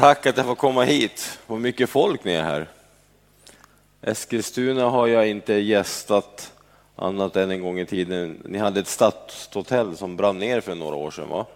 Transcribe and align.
Tack 0.00 0.26
att 0.26 0.36
jag 0.36 0.46
får 0.46 0.54
komma 0.54 0.84
hit. 0.84 1.38
Vad 1.46 1.60
mycket 1.60 1.90
folk 1.90 2.24
ni 2.24 2.32
är 2.32 2.42
här. 2.42 2.68
Eskilstuna 4.02 4.84
har 4.84 5.06
jag 5.06 5.28
inte 5.28 5.54
gästat 5.54 6.52
annat 6.96 7.36
än 7.36 7.50
en 7.50 7.62
gång 7.62 7.80
i 7.80 7.86
tiden. 7.86 8.42
Ni 8.44 8.58
hade 8.58 8.80
ett 8.80 8.86
stadshotell 8.86 9.96
som 9.96 10.16
brann 10.16 10.38
ner 10.38 10.60
för 10.60 10.74
några 10.74 10.96
år 10.96 11.10
sedan 11.10 11.28
va? 11.28 11.46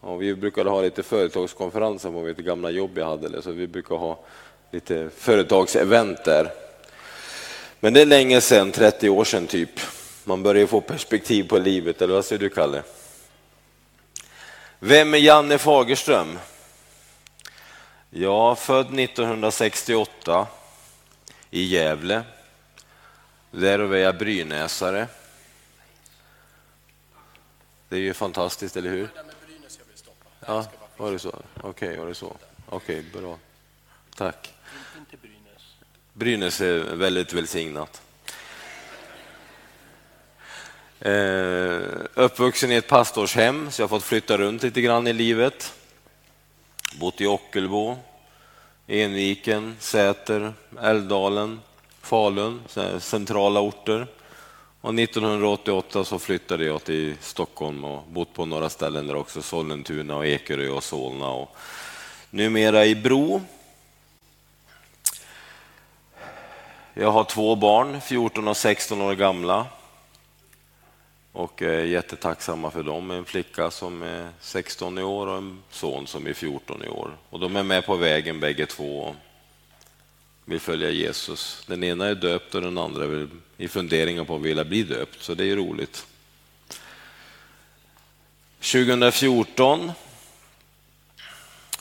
Och 0.00 0.22
vi 0.22 0.34
brukade 0.34 0.70
ha 0.70 0.80
lite 0.80 1.02
företagskonferenser 1.02 2.10
på 2.10 2.20
mitt 2.22 2.36
gamla 2.36 2.70
jobb 2.70 2.98
jag 2.98 3.06
hade, 3.06 3.42
så 3.42 3.50
vi 3.50 3.66
brukar 3.66 3.96
ha 3.96 4.18
lite 4.70 5.10
företagsevent 5.16 6.24
där. 6.24 6.52
Men 7.80 7.92
det 7.92 8.00
är 8.00 8.06
länge 8.06 8.40
sedan, 8.40 8.72
30 8.72 9.08
år 9.08 9.24
sedan 9.24 9.46
typ. 9.46 9.80
Man 10.24 10.42
börjar 10.42 10.66
få 10.66 10.80
perspektiv 10.80 11.48
på 11.48 11.58
livet, 11.58 12.02
eller 12.02 12.14
vad 12.14 12.24
säger 12.24 12.40
du 12.40 12.48
Kalle? 12.48 12.82
Vem 14.78 15.14
är 15.14 15.18
Janne 15.18 15.58
Fagerström? 15.58 16.38
Ja, 18.10 18.54
född 18.54 18.98
1968 18.98 20.46
i 21.50 21.64
Gävle. 21.64 22.22
Därav 23.50 23.94
är 23.94 23.98
jag 23.98 24.18
brynäsare. 24.18 25.06
Det 27.88 27.96
är 27.96 28.00
ju 28.00 28.14
fantastiskt, 28.14 28.76
eller 28.76 28.90
hur? 28.90 29.08
Ja, 30.46 30.66
var 30.96 31.12
det 31.12 31.18
så? 31.18 31.28
Okej, 31.28 31.88
okay, 31.88 31.96
var 31.96 32.06
det 32.06 32.14
så? 32.14 32.36
Okej, 32.66 32.98
okay, 32.98 33.20
bra. 33.20 33.38
Tack. 34.14 34.54
Brynäs 36.12 36.60
är 36.60 36.78
väldigt 36.78 37.32
välsignat. 37.32 38.02
Eh, 41.00 41.80
uppvuxen 42.14 42.72
i 42.72 42.74
ett 42.74 42.88
pastorshem, 42.88 43.70
så 43.70 43.82
jag 43.82 43.84
har 43.84 43.88
fått 43.88 44.04
flytta 44.04 44.38
runt 44.38 44.62
lite 44.62 44.80
grann 44.80 45.06
i 45.06 45.12
livet. 45.12 45.77
Bott 46.92 47.20
i 47.20 47.26
Ockelbo, 47.26 47.96
Enviken, 48.86 49.76
Säter, 49.80 50.52
Älvdalen, 50.82 51.60
Falun, 52.00 52.62
centrala 53.00 53.60
orter. 53.60 54.06
Och 54.80 54.94
1988 54.94 56.04
så 56.04 56.18
flyttade 56.18 56.64
jag 56.64 56.84
till 56.84 57.14
Stockholm 57.20 57.84
och 57.84 58.02
bott 58.08 58.34
på 58.34 58.46
några 58.46 58.68
ställen 58.68 59.06
där 59.06 59.16
också, 59.16 59.42
Sollentuna, 59.42 60.16
och 60.16 60.26
Ekerö 60.26 60.68
och 60.68 60.84
Solna. 60.84 61.30
Och 61.30 61.56
numera 62.30 62.86
i 62.86 62.94
Bro. 62.94 63.42
Jag 66.94 67.10
har 67.10 67.24
två 67.24 67.56
barn, 67.56 68.00
14 68.00 68.48
och 68.48 68.56
16 68.56 69.00
år 69.00 69.14
gamla 69.14 69.66
och 71.32 71.62
är 71.62 71.84
jättetacksamma 71.84 72.70
för 72.70 72.82
dem. 72.82 73.10
En 73.10 73.24
flicka 73.24 73.70
som 73.70 74.02
är 74.02 74.30
16 74.40 74.98
i 74.98 75.02
år 75.02 75.26
och 75.26 75.36
en 75.36 75.62
son 75.70 76.06
som 76.06 76.26
är 76.26 76.32
14 76.32 76.82
i 76.84 76.88
år. 76.88 77.16
Och 77.30 77.40
de 77.40 77.56
är 77.56 77.62
med 77.62 77.86
på 77.86 77.96
vägen 77.96 78.40
bägge 78.40 78.66
två 78.66 79.02
och 79.02 79.14
vill 80.44 80.60
följa 80.60 80.90
Jesus. 80.90 81.64
Den 81.66 81.84
ena 81.84 82.06
är 82.06 82.14
döpt 82.14 82.54
och 82.54 82.60
den 82.60 82.78
andra 82.78 83.04
är 83.04 83.28
i 83.56 83.68
funderingar 83.68 84.24
på 84.24 84.36
att 84.36 84.42
vilja 84.42 84.64
bli 84.64 84.82
döpt, 84.82 85.22
så 85.22 85.34
det 85.34 85.44
är 85.44 85.56
roligt. 85.56 86.06
2014 88.60 89.92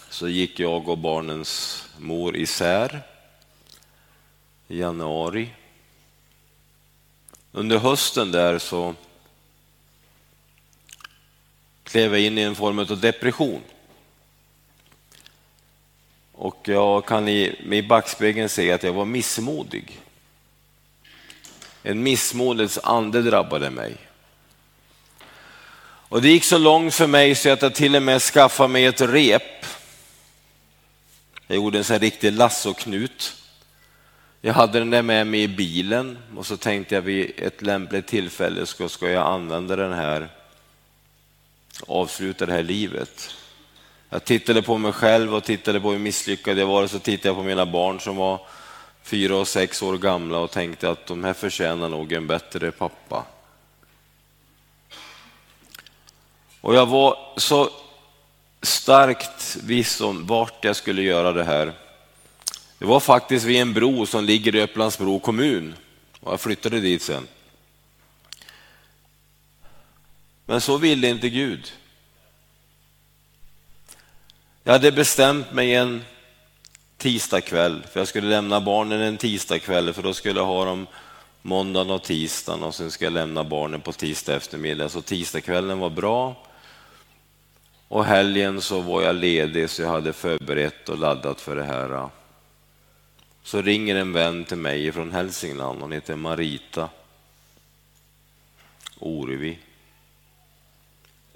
så 0.09 0.28
gick 0.28 0.59
jag 0.59 0.89
och 0.89 0.98
barnens 0.98 1.84
mor 1.98 2.36
isär 2.36 3.02
i 4.67 4.80
januari. 4.80 5.50
Under 7.52 7.78
hösten 7.78 8.32
där 8.32 8.59
så 8.59 8.95
klev 11.88 12.14
jag 12.14 12.22
in 12.22 12.38
i 12.38 12.42
en 12.42 12.56
form 12.56 12.80
av 12.80 13.00
depression. 13.00 13.62
Och 16.32 16.62
jag 16.64 17.06
kan 17.06 17.28
i, 17.28 17.56
i 17.72 17.82
backspegeln 17.82 18.50
se 18.50 18.72
att 18.72 18.84
jag 18.84 18.94
var 18.94 19.06
missmodig. 19.06 20.00
En 21.84 22.04
missmodets 22.04 22.80
ande 22.84 23.22
drabbade 23.22 23.70
mig. 23.70 23.98
Och 26.10 26.22
det 26.22 26.30
gick 26.30 26.44
så 26.44 26.58
långt 26.58 26.94
för 26.94 27.08
mig 27.08 27.36
så 27.36 27.50
att 27.50 27.61
jag 27.61 27.76
till 27.76 27.95
och 27.95 28.04
med 28.04 28.22
skaffade 28.22 28.70
mig 28.70 28.86
ett 28.86 29.02
rep. 29.02 29.66
Jag 31.48 31.56
gjorde 31.56 31.78
en 31.78 31.84
sån 31.84 31.94
här 31.94 32.00
riktig 32.00 32.34
lassoknut. 32.34 33.36
Jag 34.42 34.54
hade 34.54 34.80
den 34.80 34.90
där 34.90 35.02
med 35.02 35.28
mig 35.28 35.44
i 35.44 35.48
bilen 35.48 36.17
och 36.38 36.45
så 36.45 36.58
tänkte 36.58 36.95
jag 36.95 37.02
vid 37.02 37.32
ett 37.38 37.61
lämpligt 37.61 38.08
tillfälle 38.08 38.66
ska, 38.66 38.90
ska 38.90 39.10
jag 39.10 39.28
använda 39.28 39.76
den 39.76 39.94
här 39.94 40.30
avsluta 41.88 42.45
det 42.45 42.54
här 42.54 42.64
livet. 42.64 43.36
Jag 44.10 44.26
tittade 44.26 44.61
på 44.61 44.77
mig 44.77 44.92
själv 44.92 45.36
och 45.36 45.43
tittade 45.43 45.80
på 45.80 45.92
hur 45.92 45.99
misslyckad 45.99 46.58
jag 46.58 46.67
var 46.67 46.83
och 46.83 46.92
så 46.92 46.99
tittade 46.99 47.30
jag 47.30 47.36
på 47.36 47.43
mina 47.43 47.65
barn 47.65 47.99
som 47.99 48.15
var 48.15 48.42
fyra 49.04 49.38
och 49.38 49.48
sex 49.48 49.82
år 49.82 49.98
gamla 49.98 50.37
och 50.39 50.52
tänkte 50.52 50.89
att 50.89 51.08
de 51.08 51.23
här 51.23 51.33
förtjänar 51.33 51.89
nog 51.89 52.11
en 52.14 52.27
bättre 52.27 52.71
pappa. 52.71 53.26
Och 56.61 56.76
jag 56.76 56.86
var 56.86 57.17
så 57.37 57.70
starkt 58.61 59.55
viss 59.64 60.02
om 60.02 60.26
vart 60.26 60.66
jag 60.66 60.76
skulle 60.76 61.02
göra 61.02 61.32
det 61.32 61.43
här. 61.43 61.73
Det 62.80 62.86
var 62.86 62.99
faktiskt 62.99 63.45
vid 63.45 63.61
en 63.61 63.73
bro 63.73 64.05
som 64.05 64.26
ligger 64.26 64.55
i 64.55 64.61
Upplandsbro 64.61 65.20
kommun 65.20 65.76
och 66.20 66.32
jag 66.32 66.42
flyttade 66.42 66.80
dit 66.80 67.02
sen. 67.02 67.27
Men 70.50 70.62
så 70.62 70.78
ville 70.78 71.10
inte 71.10 71.30
Gud. 71.30 71.74
Jag 74.64 74.74
hade 74.74 74.92
bestämt 74.92 75.52
mig 75.52 75.76
en 75.76 76.04
tisdagkväll, 76.98 77.84
för 77.92 78.00
jag 78.00 78.08
skulle 78.08 78.28
lämna 78.28 78.62
barnen 78.62 79.02
en 79.02 79.18
tisdagkväll, 79.18 79.94
för 79.94 80.04
då 80.04 80.14
skulle 80.14 80.40
jag 80.40 80.46
ha 80.46 80.66
dem 80.66 80.88
måndagen 81.42 81.92
och 81.92 82.04
tisdagen 82.04 82.64
och 82.64 82.76
sen 82.76 82.92
ska 82.92 83.06
jag 83.06 83.14
lämna 83.14 83.44
barnen 83.44 83.82
på 83.82 83.92
tisdag 83.94 84.36
eftermiddag. 84.36 84.90
Så 84.90 85.02
tisdagskvällen 85.02 85.80
var 85.80 85.90
bra. 85.90 86.48
Och 87.88 88.06
helgen 88.06 88.62
så 88.62 88.82
var 88.82 89.02
jag 89.02 89.16
ledig 89.16 89.70
så 89.70 89.82
jag 89.82 89.90
hade 89.90 90.14
förberett 90.14 90.90
och 90.90 90.98
laddat 90.98 91.42
för 91.42 91.56
det 91.56 91.64
här. 91.64 92.10
Så 93.44 93.62
ringer 93.62 93.96
en 93.96 94.14
vän 94.14 94.46
till 94.46 94.58
mig 94.58 94.92
från 94.92 95.12
Hälsingland, 95.12 95.82
hon 95.82 95.92
heter 95.92 96.16
Marita 96.16 96.90
Orevi. 99.00 99.58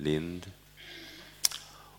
Lind. 0.02 0.52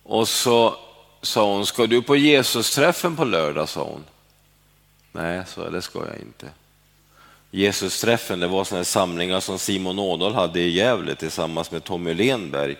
Och 0.02 0.28
så 0.28 0.76
sa 1.22 1.54
hon, 1.54 1.66
ska 1.66 1.86
du 1.86 2.02
på 2.02 2.16
Jesus-träffen 2.16 3.16
på 3.16 3.24
lördag? 3.24 3.68
sa 3.68 3.84
hon. 3.84 4.04
Nej, 5.12 5.42
så 5.46 5.70
det 5.70 5.82
ska 5.82 5.98
jag 5.98 6.18
inte. 6.18 6.48
Jesus-träffen, 7.50 8.40
det 8.40 8.46
var 8.46 8.64
sådana 8.64 8.84
samlingar 8.84 9.40
som 9.40 9.58
Simon 9.58 9.98
Ådahl 9.98 10.34
hade 10.34 10.60
i 10.60 10.70
Gävle 10.70 11.14
tillsammans 11.14 11.70
med 11.70 11.84
Tommy 11.84 12.14
Lenberg. 12.14 12.76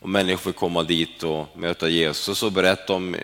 Och 0.00 0.08
människor 0.08 0.36
fick 0.36 0.56
komma 0.56 0.82
dit 0.82 1.22
och 1.22 1.46
möta 1.54 1.88
Jesus 1.88 2.42
och 2.42 2.52
berätta 2.52 2.92
om 2.92 3.16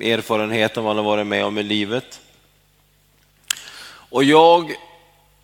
erfarenheten 0.00 0.84
vad 0.84 0.96
han 0.96 1.04
varit 1.04 1.26
med 1.26 1.44
om 1.44 1.58
i 1.58 1.62
livet. 1.62 2.20
Och 4.10 4.24
jag 4.24 4.74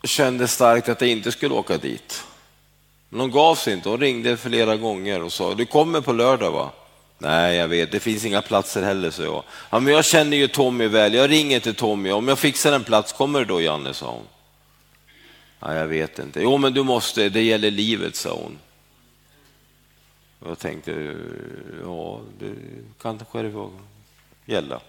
kände 0.04 0.48
starkt 0.48 0.88
att 0.88 1.00
jag 1.00 1.10
inte 1.10 1.32
skulle 1.32 1.54
åka 1.54 1.78
dit. 1.78 2.24
Men 3.16 3.21
hon 3.21 3.31
gav 3.31 3.54
sig 3.54 3.72
inte. 3.72 3.88
Hon 3.88 4.00
ringde 4.00 4.37
flera 4.37 4.77
gånger 4.77 5.22
och 5.22 5.32
sa, 5.32 5.54
du 5.54 5.66
kommer 5.66 6.00
på 6.00 6.12
lördag 6.12 6.50
va? 6.50 6.71
Nej, 7.19 7.56
jag 7.56 7.69
vet, 7.69 7.93
det 7.93 8.00
finns 8.00 8.25
inga 8.25 8.43
platser 8.43 8.82
heller, 8.82 9.10
så 9.10 9.22
jag. 9.22 9.43
Ja, 9.71 9.81
men 9.81 9.94
jag 9.94 10.04
känner 10.04 10.37
ju 10.37 10.49
Tommy 10.49 10.87
väl, 10.87 11.15
jag 11.15 11.31
ringer 11.31 11.60
till 11.60 11.75
Tommy. 11.75 12.10
Om 12.10 12.28
jag 12.28 12.38
fixar 12.38 12.72
en 12.72 12.84
plats, 12.84 13.12
kommer 13.12 13.38
du 13.38 13.44
då 13.44 13.60
Janne, 13.60 13.94
sa 13.94 14.10
hon. 14.10 14.26
Ja, 15.60 15.75
jag 15.75 15.87
vet 15.87 16.19
inte. 16.19 16.43
Jo, 16.43 16.59
men 16.59 16.75
du 16.75 16.82
måste, 16.82 17.28
det 17.28 17.43
gäller 17.43 17.71
livet, 17.71 18.16
sa 18.16 18.34
hon. 18.34 18.59
Jag 20.47 20.59
tänkte, 20.59 21.16
ja, 21.84 22.21
det 22.38 22.55
kanske 23.02 23.43
det 23.43 23.52
får 23.52 23.70
gälla. 24.46 24.81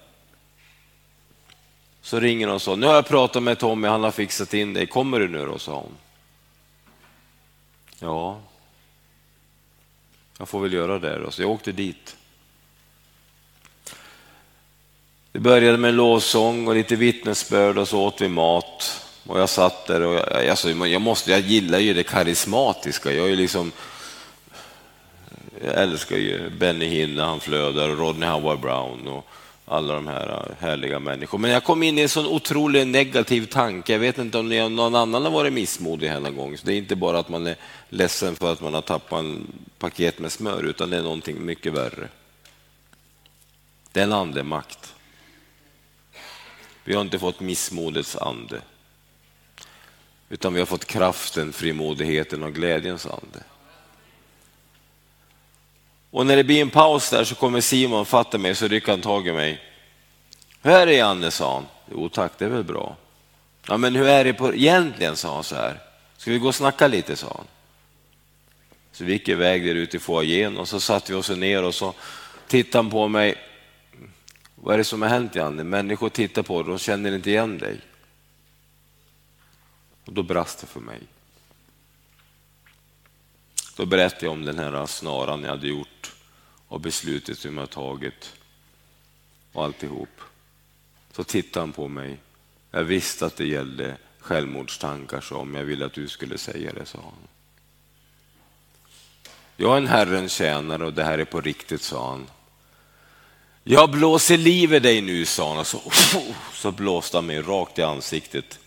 Så 2.01 2.19
ringer 2.19 2.47
hon 2.47 2.55
och 2.55 2.61
sa, 2.61 2.75
nu 2.75 2.87
har 2.87 2.95
jag 2.95 3.07
pratat 3.07 3.43
med 3.43 3.59
Tommy, 3.59 3.87
han 3.87 4.03
har 4.03 4.11
fixat 4.11 4.53
in 4.53 4.73
dig, 4.73 4.87
kommer 4.87 5.19
du 5.19 5.27
nu 5.27 5.45
då, 5.45 5.59
sa 5.59 5.73
hon. 5.73 5.91
Ja, 7.99 8.39
jag 10.37 10.49
får 10.49 10.59
väl 10.59 10.73
göra 10.73 10.99
det 10.99 11.19
då. 11.19 11.31
Så 11.31 11.41
jag 11.41 11.51
åkte 11.51 11.71
dit. 11.71 12.15
Det 15.31 15.39
började 15.39 15.77
med 15.77 15.93
lovsång 15.93 16.67
och 16.67 16.75
lite 16.75 16.95
vittnesbörd 16.95 17.77
och 17.77 17.87
så 17.87 18.01
åt 18.01 18.21
vi 18.21 18.27
mat. 18.27 19.05
Och 19.25 19.39
jag 19.39 19.49
satt 19.49 19.85
där 19.85 20.01
och 20.01 20.13
jag, 20.13 20.47
alltså, 20.47 20.69
jag, 20.69 21.01
måste, 21.01 21.31
jag 21.31 21.39
gillar 21.39 21.79
ju 21.79 21.93
det 21.93 22.03
karismatiska. 22.03 23.11
Jag 23.11 23.31
är 23.31 23.35
liksom, 23.35 23.71
jag 25.63 25.73
älskar 25.73 26.17
ju 26.17 26.49
Benny 26.49 26.85
Hinn 26.85 27.15
när 27.15 27.25
han 27.25 27.39
flödar 27.39 27.89
och 27.89 27.97
Rodney 27.97 28.29
Howard 28.29 28.59
Brown. 28.59 29.07
Och, 29.07 29.27
alla 29.67 29.93
de 29.93 30.07
här 30.07 30.29
äh, 30.29 30.55
härliga 30.59 30.99
människorna. 30.99 31.41
Men 31.41 31.51
jag 31.51 31.63
kom 31.63 31.83
in 31.83 31.97
i 31.97 32.01
en 32.01 32.09
sån 32.09 32.25
otroligt 32.25 32.87
negativ 32.87 33.45
tanke. 33.45 33.91
Jag 33.91 33.99
vet 33.99 34.17
inte 34.17 34.37
om 34.37 34.49
någon 34.49 34.95
annan 34.95 35.23
har 35.23 35.31
varit 35.31 35.53
missmodig 35.53 36.07
här 36.07 36.19
någon 36.19 36.35
gång. 36.35 36.57
Så 36.57 36.65
det 36.65 36.73
är 36.73 36.77
inte 36.77 36.95
bara 36.95 37.19
att 37.19 37.29
man 37.29 37.47
är 37.47 37.55
ledsen 37.89 38.35
för 38.35 38.51
att 38.51 38.61
man 38.61 38.73
har 38.73 38.81
tappat 38.81 39.19
en 39.19 39.47
paket 39.77 40.19
med 40.19 40.31
smör, 40.31 40.63
utan 40.63 40.89
det 40.89 40.97
är 40.97 41.01
någonting 41.01 41.45
mycket 41.45 41.73
värre. 41.73 42.07
Det 43.91 43.99
är 43.99 44.03
en 44.03 44.13
andemakt. 44.13 44.93
Vi 46.83 46.93
har 46.93 47.01
inte 47.01 47.19
fått 47.19 47.39
missmodets 47.39 48.15
ande, 48.15 48.61
utan 50.29 50.53
vi 50.53 50.59
har 50.59 50.65
fått 50.65 50.85
kraften, 50.85 51.53
frimodigheten 51.53 52.43
och 52.43 52.53
glädjens 52.53 53.05
ande. 53.05 53.43
Och 56.11 56.25
när 56.25 56.35
det 56.35 56.43
blir 56.43 56.61
en 56.61 56.69
paus 56.69 57.09
där 57.09 57.23
så 57.23 57.35
kommer 57.35 57.61
Simon 57.61 58.05
fatta 58.05 58.37
mig 58.37 58.55
så 58.55 58.67
rycker 58.67 58.91
han 58.91 59.01
tag 59.01 59.27
i 59.27 59.31
mig. 59.31 59.61
Hur 60.61 60.71
är 60.71 60.85
det 60.85 60.93
Janne, 60.93 61.31
sa 61.31 61.53
han. 61.53 61.65
Jo 61.91 62.09
tack, 62.09 62.31
det 62.37 62.45
är 62.45 62.49
väl 62.49 62.63
bra. 62.63 62.95
Ja, 63.67 63.77
men 63.77 63.95
hur 63.95 64.07
är 64.07 64.23
det 64.23 64.33
på, 64.33 64.53
egentligen, 64.53 65.15
sa 65.15 65.33
han 65.35 65.43
så 65.43 65.55
här. 65.55 65.79
Ska 66.17 66.31
vi 66.31 66.39
gå 66.39 66.47
och 66.47 66.55
snacka 66.55 66.87
lite, 66.87 67.15
sa 67.15 67.33
han. 67.37 67.47
Så 68.91 69.03
vi 69.03 69.11
gick 69.13 69.27
iväg 69.27 69.65
där 69.65 69.75
ute 69.75 69.97
i 69.97 69.99
foajén 69.99 70.57
och 70.57 70.67
så 70.67 70.79
satte 70.79 71.11
vi 71.11 71.17
oss 71.17 71.29
ner 71.29 71.63
och 71.63 71.75
så 71.75 71.93
tittade 72.47 72.83
han 72.83 72.91
på 72.91 73.07
mig. 73.07 73.35
Vad 74.55 74.73
är 74.73 74.77
det 74.77 74.83
som 74.83 75.01
har 75.01 75.09
hänt 75.09 75.35
Janne? 75.35 75.63
Människor 75.63 76.09
tittar 76.09 76.41
på 76.41 76.61
dig, 76.63 76.69
de 76.69 76.79
känner 76.79 77.15
inte 77.15 77.29
igen 77.29 77.57
dig. 77.57 77.79
Och 80.05 80.13
då 80.13 80.23
brast 80.23 80.59
det 80.61 80.67
för 80.67 80.79
mig. 80.79 80.99
Då 83.77 83.85
berättade 83.85 84.25
jag 84.25 84.33
om 84.33 84.45
den 84.45 84.59
här 84.59 84.85
snaran 84.85 85.43
jag 85.43 85.49
hade 85.49 85.67
gjort 85.67 86.13
och 86.67 86.81
beslutet 86.81 87.39
som 87.39 87.57
jag 87.57 87.69
tagit 87.69 88.33
och 89.53 89.63
alltihop. 89.63 90.21
Så 91.11 91.23
tittade 91.23 91.59
han 91.59 91.71
på 91.71 91.87
mig. 91.87 92.17
Jag 92.71 92.83
visste 92.83 93.25
att 93.25 93.35
det 93.35 93.47
gällde 93.47 93.97
självmordstankar, 94.19 95.21
så 95.21 95.37
om 95.37 95.55
jag 95.55 95.63
ville 95.63 95.85
att 95.85 95.93
du 95.93 96.07
skulle 96.07 96.37
säga 96.37 96.73
det, 96.73 96.85
sa 96.85 96.99
han. 97.03 97.27
Jag 99.57 99.73
är 99.73 99.77
en 99.77 99.87
Herrens 99.87 100.33
tjänare 100.33 100.85
och 100.85 100.93
det 100.93 101.03
här 101.03 101.17
är 101.17 101.25
på 101.25 101.41
riktigt, 101.41 101.81
sa 101.81 102.09
han. 102.09 102.27
Jag 103.63 103.91
blåser 103.91 104.37
liv 104.37 104.73
i 104.73 104.79
dig 104.79 105.01
nu, 105.01 105.25
sa 105.25 105.49
han 105.49 105.59
och 105.59 105.67
så, 105.67 105.81
så 106.53 106.71
blåste 106.71 107.17
han 107.17 107.25
mig 107.25 107.41
rakt 107.41 107.79
i 107.79 107.83
ansiktet. 107.83 108.59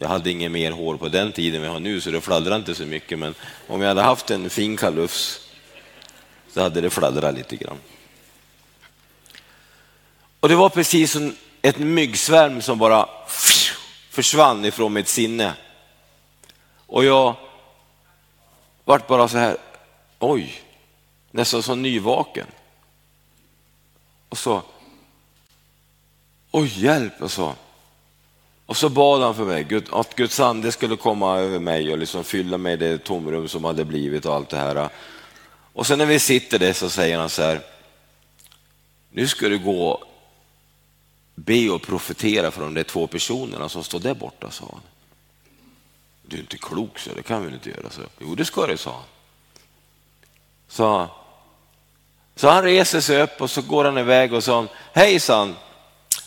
Jag 0.00 0.08
hade 0.08 0.30
inget 0.30 0.50
mer 0.50 0.70
hår 0.70 0.96
på 0.96 1.08
den 1.08 1.32
tiden 1.32 1.62
vi 1.62 1.68
har 1.68 1.80
nu, 1.80 2.00
så 2.00 2.10
det 2.10 2.20
fladdrade 2.20 2.56
inte 2.56 2.74
så 2.74 2.86
mycket, 2.86 3.18
men 3.18 3.34
om 3.66 3.80
jag 3.80 3.88
hade 3.88 4.02
haft 4.02 4.30
en 4.30 4.50
fin 4.50 4.76
kalufs 4.76 5.40
så 6.52 6.60
hade 6.60 6.80
det 6.80 6.90
fladdrat 6.90 7.34
lite 7.34 7.56
grann. 7.56 7.78
Och 10.40 10.48
det 10.48 10.56
var 10.56 10.68
precis 10.68 11.12
som 11.12 11.36
ett 11.62 11.78
myggsvärm 11.78 12.62
som 12.62 12.78
bara 12.78 13.08
försvann 14.10 14.64
ifrån 14.64 14.92
mitt 14.92 15.08
sinne. 15.08 15.54
Och 16.86 17.04
jag 17.04 17.34
vart 18.84 19.06
bara 19.06 19.28
så 19.28 19.38
här, 19.38 19.56
oj, 20.18 20.62
nästan 21.30 21.62
som 21.62 21.82
nyvaken. 21.82 22.46
Och 24.28 24.38
så, 24.38 24.62
oj 26.50 26.84
hjälp 26.84 27.22
och 27.22 27.30
så. 27.30 27.54
Och 28.68 28.76
så 28.76 28.88
bad 28.88 29.22
han 29.22 29.34
för 29.34 29.44
mig, 29.44 29.82
att 29.90 30.14
Guds 30.16 30.40
ande 30.40 30.72
skulle 30.72 30.96
komma 30.96 31.38
över 31.38 31.58
mig 31.58 31.92
och 31.92 31.98
liksom 31.98 32.24
fylla 32.24 32.58
mig 32.58 32.76
det 32.76 32.98
tomrum 32.98 33.48
som 33.48 33.64
hade 33.64 33.84
blivit 33.84 34.26
och 34.26 34.34
allt 34.34 34.48
det 34.48 34.56
här. 34.56 34.88
Och 35.72 35.86
sen 35.86 35.98
när 35.98 36.06
vi 36.06 36.18
sitter 36.18 36.58
där 36.58 36.72
så 36.72 36.90
säger 36.90 37.18
han 37.18 37.28
så 37.28 37.42
här, 37.42 37.60
nu 39.10 39.28
ska 39.28 39.48
du 39.48 39.58
gå 39.58 40.04
be 41.34 41.70
och 41.70 41.82
profetera 41.82 42.50
för 42.50 42.60
de 42.60 42.74
där 42.74 42.82
två 42.82 43.06
personerna 43.06 43.68
som 43.68 43.84
står 43.84 44.00
där 44.00 44.14
borta, 44.14 44.50
sa 44.50 44.68
han. 44.72 44.80
Du 46.22 46.36
är 46.36 46.40
inte 46.40 46.58
klok, 46.58 46.98
så 46.98 47.10
det 47.16 47.22
kan 47.22 47.46
vi 47.46 47.54
inte 47.54 47.70
göra. 47.70 47.90
Så. 47.90 48.00
Jo, 48.18 48.34
det 48.34 48.44
ska 48.44 48.66
du, 48.66 48.76
sa 48.76 48.90
han. 48.90 49.04
Så, 50.68 51.08
så 52.36 52.48
han 52.48 52.62
reser 52.62 53.00
sig 53.00 53.22
upp 53.22 53.40
och 53.40 53.50
så 53.50 53.62
går 53.62 53.84
han 53.84 53.98
iväg 53.98 54.32
och 54.32 54.44
sa, 54.44 54.66
hejsan, 54.92 55.56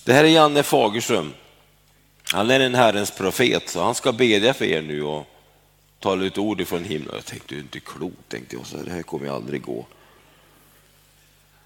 det 0.03 0.13
här 0.13 0.23
är 0.23 0.29
Janne 0.29 0.63
Fagerström. 0.63 1.33
Han 2.31 2.51
är 2.51 2.60
en 2.60 2.75
Herrens 2.75 3.12
profet, 3.12 3.69
så 3.69 3.83
han 3.83 3.95
ska 3.95 4.12
bedja 4.12 4.54
för 4.54 4.66
er 4.66 4.81
nu 4.81 5.04
och 5.04 5.28
tala 6.00 6.24
ut 6.24 6.38
ord 6.38 6.62
ifrån 6.62 6.83
himlen. 6.83 7.16
Jag 7.16 7.25
tänkte, 7.25 7.48
du 7.48 7.56
är 7.56 7.62
inte 7.62 7.80
klok, 7.80 8.13
tänkte 8.28 8.56
jag, 8.56 8.66
så 8.66 8.78
det 8.78 8.92
här 8.92 9.04
kommer 9.04 9.25
ju 9.25 9.31
aldrig 9.31 9.62
gå. 9.62 9.86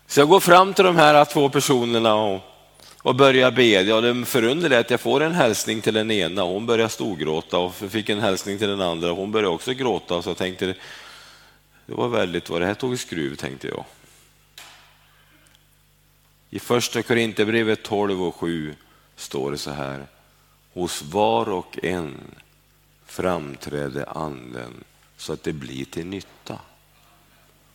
Så 0.08 0.20
jag 0.20 0.30
går 0.30 0.40
fram 0.40 0.74
till 0.74 0.86
de 0.86 0.96
här 0.96 1.26
två 1.26 1.50
personerna 1.50 2.16
och 2.16 2.56
och 3.06 3.16
börjar 3.16 3.52
bedja. 3.52 4.02
Det 4.02 4.26
förunderliga 4.26 4.80
är 4.80 4.82
att 4.82 4.90
jag 4.90 5.02
får 5.02 5.24
en 5.24 5.34
hälsning 5.34 5.82
till 5.82 5.94
den 5.94 6.12
ena, 6.12 6.42
hon 6.42 6.66
börjar 6.66 6.88
storgråta 6.88 7.58
och 7.58 7.76
fick 7.76 8.10
en 8.10 8.20
hälsning 8.20 8.58
till 8.58 8.68
den 8.68 8.82
andra, 8.82 9.12
hon 9.12 9.32
började 9.32 9.56
också 9.56 9.74
gråta. 9.74 10.22
Så 10.22 10.30
jag 10.30 10.38
tänkte, 10.38 10.66
det 11.86 11.94
var 11.94 12.08
väldigt 12.08 12.50
vad 12.50 12.62
det 12.62 12.66
här 12.66 12.74
tog 12.74 12.94
i 12.94 12.98
skruv, 12.98 13.36
tänkte 13.36 13.68
jag. 13.68 13.86
I 16.50 16.60
första 16.60 17.02
Korinthierbrevet 17.02 17.84
12 17.84 18.24
och 18.24 18.36
7 18.36 18.76
står 19.16 19.52
det 19.52 19.58
så 19.58 19.72
här. 19.72 20.08
Hos 20.76 21.02
var 21.02 21.50
och 21.50 21.80
en 21.84 22.36
framträder 23.06 24.18
anden 24.18 24.84
så 25.18 25.34
att 25.34 25.44
det 25.44 25.54
blir 25.54 25.86
till 25.86 26.06
nytta. 26.06 26.60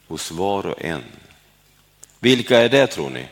Hos 0.09 0.31
var 0.31 0.67
och 0.67 0.83
en. 0.83 1.05
Vilka 2.19 2.59
är 2.59 2.69
det 2.69 2.87
tror 2.87 3.11
ni? 3.11 3.29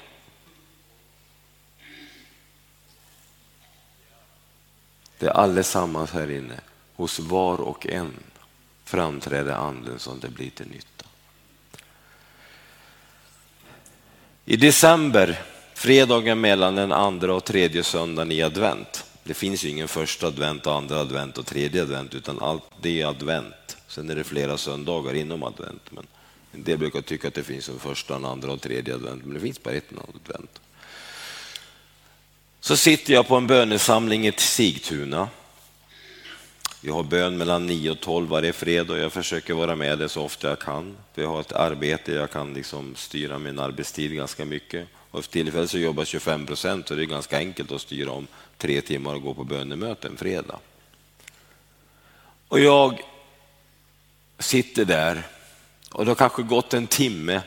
Det 5.18 5.26
är 5.26 5.30
allesammans 5.30 6.10
här 6.10 6.30
inne. 6.30 6.60
Hos 6.96 7.18
var 7.18 7.60
och 7.60 7.86
en 7.86 8.12
framträder 8.84 9.52
anden 9.52 9.98
som 9.98 10.20
det 10.20 10.28
blir 10.28 10.50
till 10.50 10.68
nytta. 10.68 11.04
I 14.44 14.56
december, 14.56 15.42
fredagen 15.74 16.40
mellan 16.40 16.74
den 16.74 16.92
andra 16.92 17.34
och 17.34 17.44
tredje 17.44 17.84
söndagen 17.84 18.32
i 18.32 18.42
advent. 18.42 19.07
Det 19.28 19.34
finns 19.34 19.64
ju 19.64 19.68
ingen 19.68 19.88
första 19.88 20.26
advent, 20.26 20.66
andra 20.66 21.00
advent 21.00 21.38
och 21.38 21.46
tredje 21.46 21.82
advent, 21.82 22.14
utan 22.14 22.38
allt 22.42 22.62
det 22.82 23.00
är 23.00 23.06
advent. 23.06 23.76
Sen 23.88 24.10
är 24.10 24.16
det 24.16 24.24
flera 24.24 24.56
söndagar 24.56 25.14
inom 25.14 25.42
advent. 25.42 25.82
Men 25.90 26.06
en 26.52 26.64
del 26.64 26.78
brukar 26.78 27.00
tycka 27.00 27.28
att 27.28 27.34
det 27.34 27.42
finns 27.42 27.68
en 27.68 27.78
första, 27.78 28.16
en 28.16 28.24
andra 28.24 28.52
och 28.52 28.60
tredje 28.60 28.94
advent, 28.94 29.24
men 29.24 29.34
det 29.34 29.40
finns 29.40 29.62
bara 29.62 29.74
ett 29.74 29.92
advent 29.92 30.60
så 32.60 32.76
sitter 32.76 33.12
jag 33.12 33.28
på 33.28 33.36
en 33.36 33.46
bönesamling 33.46 34.26
i 34.26 34.32
Sigtuna. 34.36 35.28
Vi 36.80 36.90
har 36.90 37.02
bön 37.02 37.38
mellan 37.38 37.66
9 37.66 37.90
och 37.90 38.00
12 38.00 38.28
varje 38.28 38.52
fredag 38.52 38.92
och 38.92 38.98
jag 38.98 39.12
försöker 39.12 39.54
vara 39.54 39.76
med 39.76 39.98
det 39.98 40.08
så 40.08 40.22
ofta 40.22 40.48
jag 40.48 40.58
kan. 40.58 40.96
Vi 41.14 41.24
har 41.24 41.40
ett 41.40 41.52
arbete, 41.52 42.12
jag 42.12 42.30
kan 42.30 42.54
liksom 42.54 42.94
styra 42.96 43.38
min 43.38 43.58
arbetstid 43.58 44.14
ganska 44.14 44.44
mycket. 44.44 44.88
Och 45.10 45.24
för 45.24 45.32
tillfället 45.32 45.70
så 45.70 45.78
jobbar 45.78 46.04
25 46.04 46.46
procent 46.46 46.88
så 46.88 46.94
det 46.94 47.02
är 47.02 47.06
ganska 47.06 47.38
enkelt 47.38 47.72
att 47.72 47.80
styra 47.80 48.10
om 48.10 48.26
tre 48.58 48.80
timmar 48.80 49.14
och 49.14 49.22
gå 49.22 49.34
på 49.34 49.44
bönemöte 49.44 50.08
en 50.08 50.16
fredag. 50.16 50.60
Och 52.48 52.60
jag 52.60 53.00
sitter 54.38 54.84
där 54.84 55.26
och 55.90 56.04
det 56.04 56.10
har 56.10 56.16
kanske 56.16 56.42
gått 56.42 56.74
en 56.74 56.86
timme 56.86 57.42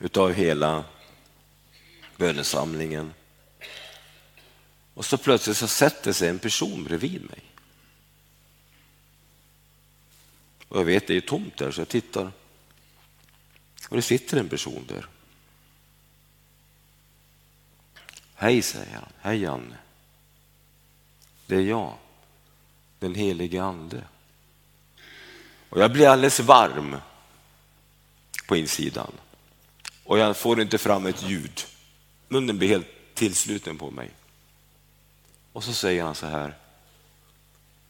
utav 0.00 0.32
hela 0.32 0.84
bönesamlingen. 2.16 3.14
Och 4.94 5.04
så 5.04 5.18
plötsligt 5.18 5.56
så 5.56 5.68
sätter 5.68 6.12
sig 6.12 6.28
en 6.28 6.38
person 6.38 6.84
bredvid 6.84 7.24
mig. 7.30 7.42
Och 10.68 10.80
jag 10.80 10.84
vet, 10.84 11.06
det 11.06 11.16
är 11.16 11.20
tomt 11.20 11.56
där, 11.56 11.70
så 11.70 11.80
jag 11.80 11.88
tittar. 11.88 12.32
Och 13.88 13.96
det 13.96 14.02
sitter 14.02 14.36
en 14.36 14.48
person 14.48 14.84
där. 14.88 15.06
Hej, 18.40 18.62
säger 18.62 18.94
han. 18.94 19.12
Hej, 19.20 19.42
Janne. 19.42 19.76
Det 21.46 21.56
är 21.56 21.60
jag, 21.60 21.94
den 22.98 23.14
helige 23.14 23.62
Ande. 23.62 24.04
Och 25.68 25.80
jag 25.80 25.92
blir 25.92 26.08
alldeles 26.08 26.40
varm 26.40 26.96
på 28.48 28.56
insidan. 28.56 29.12
Och 30.04 30.18
jag 30.18 30.36
får 30.36 30.60
inte 30.60 30.78
fram 30.78 31.06
ett 31.06 31.22
ljud. 31.22 31.60
Munnen 32.28 32.58
blir 32.58 32.68
helt 32.68 32.86
tillsluten 33.14 33.78
på 33.78 33.90
mig. 33.90 34.10
Och 35.52 35.64
så 35.64 35.72
säger 35.72 36.02
han 36.02 36.14
så 36.14 36.26
här. 36.26 36.56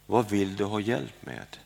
Vad 0.07 0.31
vill 0.31 0.57
du 0.57 0.65
ha 0.65 0.81
hjälp 0.81 1.27
med? 1.27 1.57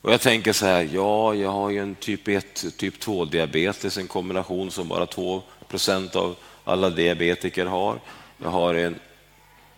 Och 0.00 0.12
jag 0.12 0.20
tänker 0.20 0.52
så 0.52 0.66
här, 0.66 0.88
ja, 0.92 1.34
jag 1.34 1.50
har 1.50 1.70
ju 1.70 1.78
en 1.78 1.94
typ 1.94 2.28
1, 2.28 2.76
typ 2.76 3.00
2 3.00 3.24
diabetes, 3.24 3.98
en 3.98 4.08
kombination 4.08 4.70
som 4.70 4.88
bara 4.88 5.06
två 5.06 5.42
procent 5.68 6.16
av 6.16 6.36
alla 6.64 6.90
diabetiker 6.90 7.66
har. 7.66 8.00
Jag 8.38 8.50
har 8.50 8.74
en 8.74 8.98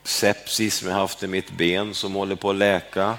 sepsis 0.03 0.77
som 0.77 0.89
jag 0.89 0.95
haft 0.95 1.23
i 1.23 1.27
mitt 1.27 1.51
ben 1.51 1.95
som 1.95 2.15
håller 2.15 2.35
på 2.35 2.51
att 2.51 2.57
läka. 2.57 3.17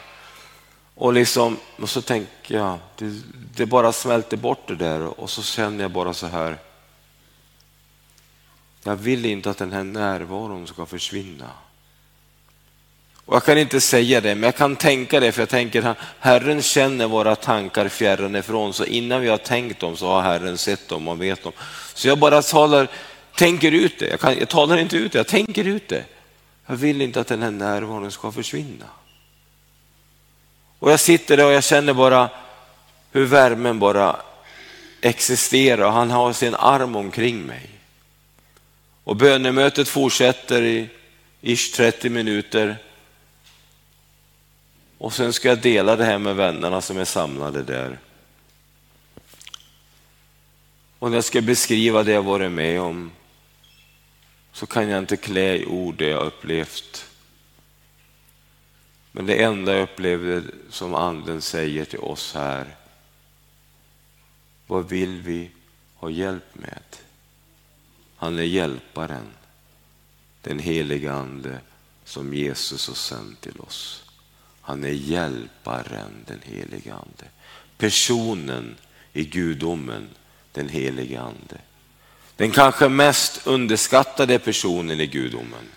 Och, 0.96 1.14
liksom, 1.14 1.58
och 1.80 1.90
så 1.90 2.02
tänker 2.02 2.56
jag, 2.56 2.78
det, 2.98 3.22
det 3.56 3.66
bara 3.66 3.92
smälter 3.92 4.38
bort 4.38 4.68
det 4.68 4.76
där 4.76 5.20
och 5.20 5.30
så 5.30 5.44
känner 5.44 5.84
jag 5.84 5.92
bara 5.92 6.14
så 6.14 6.28
här, 6.28 6.58
jag 8.84 8.96
vill 8.96 9.26
inte 9.26 9.50
att 9.50 9.58
den 9.58 9.72
här 9.72 9.84
närvaron 9.84 10.68
ska 10.68 10.86
försvinna. 10.86 11.50
Och 13.32 13.36
jag 13.36 13.44
kan 13.44 13.58
inte 13.58 13.82
säga 13.82 14.22
det, 14.22 14.36
men 14.36 14.44
jag 14.44 14.56
kan 14.56 14.76
tänka 14.76 15.20
det, 15.20 15.32
för 15.32 15.42
jag 15.42 15.50
tänker 15.50 15.96
Herren 16.20 16.62
känner 16.62 17.08
våra 17.08 17.36
tankar 17.36 17.88
fjärran 17.88 18.36
ifrån, 18.36 18.74
så 18.74 18.86
innan 18.86 19.22
vi 19.22 19.28
har 19.28 19.38
tänkt 19.38 19.80
dem 19.80 19.98
så 19.98 20.08
har 20.08 20.22
Herren 20.22 20.58
sett 20.58 20.88
dem 20.88 21.08
och 21.08 21.22
vet 21.22 21.44
dem. 21.44 21.52
Så 21.94 22.08
jag 22.08 22.18
bara 22.18 22.42
talar, 22.42 22.88
tänker 23.36 23.72
ut 23.72 24.00
det. 24.00 24.08
Jag, 24.08 24.20
kan, 24.20 24.40
jag 24.40 24.50
talar 24.50 24.78
inte 24.78 24.98
ut 24.98 25.12
det, 25.12 25.20
jag 25.20 25.28
tänker 25.28 25.68
ut 25.68 25.88
det. 25.88 26.04
Jag 26.66 26.76
vill 26.76 27.02
inte 27.02 27.22
att 27.22 27.28
den 27.28 27.42
här 27.42 27.52
närvaron 27.52 28.12
ska 28.12 28.32
försvinna. 28.32 28.86
Och 30.80 30.92
jag 30.92 31.00
sitter 31.00 31.38
där 31.38 31.46
och 31.46 31.54
jag 31.54 31.64
känner 31.64 31.94
bara 31.94 32.30
hur 33.12 33.26
värmen 33.26 33.80
bara 33.80 34.16
existerar 35.02 35.86
och 35.86 35.94
han 35.94 36.12
har 36.12 36.34
sin 36.34 36.56
arm 36.56 36.96
omkring 36.96 37.42
mig. 37.42 37.70
Och 39.04 39.16
bönemötet 39.16 39.88
fortsätter 39.90 40.62
i 40.62 40.90
ish 41.42 41.76
30 41.76 42.10
minuter. 42.10 42.78
Och 45.02 45.14
sen 45.14 45.34
ska 45.34 45.48
jag 45.48 45.62
dela 45.62 45.96
det 45.96 46.06
här 46.06 46.18
med 46.18 46.36
vännerna 46.36 46.82
som 46.82 46.98
är 46.98 47.06
samlade 47.06 47.64
där. 47.64 48.00
Och 51.00 51.10
när 51.10 51.18
jag 51.18 51.24
ska 51.24 51.42
beskriva 51.42 52.04
det 52.04 52.12
jag 52.12 52.24
varit 52.24 52.52
med 52.52 52.82
om 52.82 53.12
så 54.52 54.66
kan 54.66 54.90
jag 54.90 55.00
inte 55.00 55.18
klä 55.18 55.56
i 55.56 55.66
ord 55.66 55.96
det 55.98 56.10
jag 56.10 56.26
upplevt. 56.26 57.06
Men 59.12 59.26
det 59.26 59.44
enda 59.44 59.74
jag 59.74 59.84
upplevde 59.84 60.44
som 60.70 60.96
anden 60.96 61.42
säger 61.42 61.86
till 61.86 62.00
oss 62.00 62.34
här, 62.34 62.76
vad 64.68 64.90
vill 64.90 65.22
vi 65.22 65.52
ha 65.96 66.10
hjälp 66.10 66.56
med? 66.56 66.84
Han 68.18 68.40
är 68.40 68.44
hjälparen, 68.44 69.28
den 70.42 70.60
heliga 70.60 71.14
ande 71.14 71.60
som 72.06 72.34
Jesus 72.34 72.88
har 72.88 72.96
sänt 72.96 73.42
till 73.42 73.60
oss. 73.60 74.11
Han 74.62 74.84
är 74.84 74.90
hjälparen, 74.90 76.26
den 76.28 76.40
helige 76.44 76.94
ande. 76.94 77.26
Personen 77.78 78.76
i 79.14 79.24
gudomen, 79.24 80.10
den 80.52 80.70
helige 80.70 81.22
ande. 81.22 81.58
Den 82.36 82.52
kanske 82.52 82.90
mest 82.90 83.48
underskattade 83.48 84.40
personen 84.40 85.02
i 85.02 85.08
gudomen. 85.08 85.68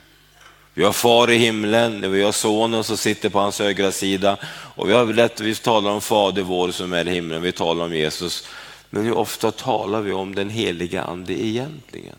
Vi 0.75 0.85
har 0.85 0.93
far 0.93 1.31
i 1.31 1.37
himlen, 1.37 2.12
vi 2.12 2.23
har 2.23 2.33
sonen 2.33 2.85
som 2.85 2.97
sitter 2.97 3.29
på 3.29 3.38
hans 3.38 3.59
högra 3.59 3.93
sida 3.93 4.37
och 4.76 4.88
vi 4.88 4.93
har 4.93 5.07
lätt, 5.07 5.41
vi 5.41 5.55
talar 5.55 5.91
om 5.91 6.00
fader 6.00 6.43
vår 6.43 6.71
som 6.71 6.93
är 6.93 7.09
i 7.09 7.11
himlen, 7.11 7.43
vi 7.43 7.53
talar 7.53 7.85
om 7.85 7.95
Jesus. 7.95 8.49
Men 8.91 9.05
hur 9.05 9.14
ofta 9.14 9.50
talar 9.50 10.00
vi 10.00 10.12
om 10.12 10.35
den 10.35 10.50
heliga 10.50 11.03
ande 11.03 11.45
egentligen? 11.45 12.17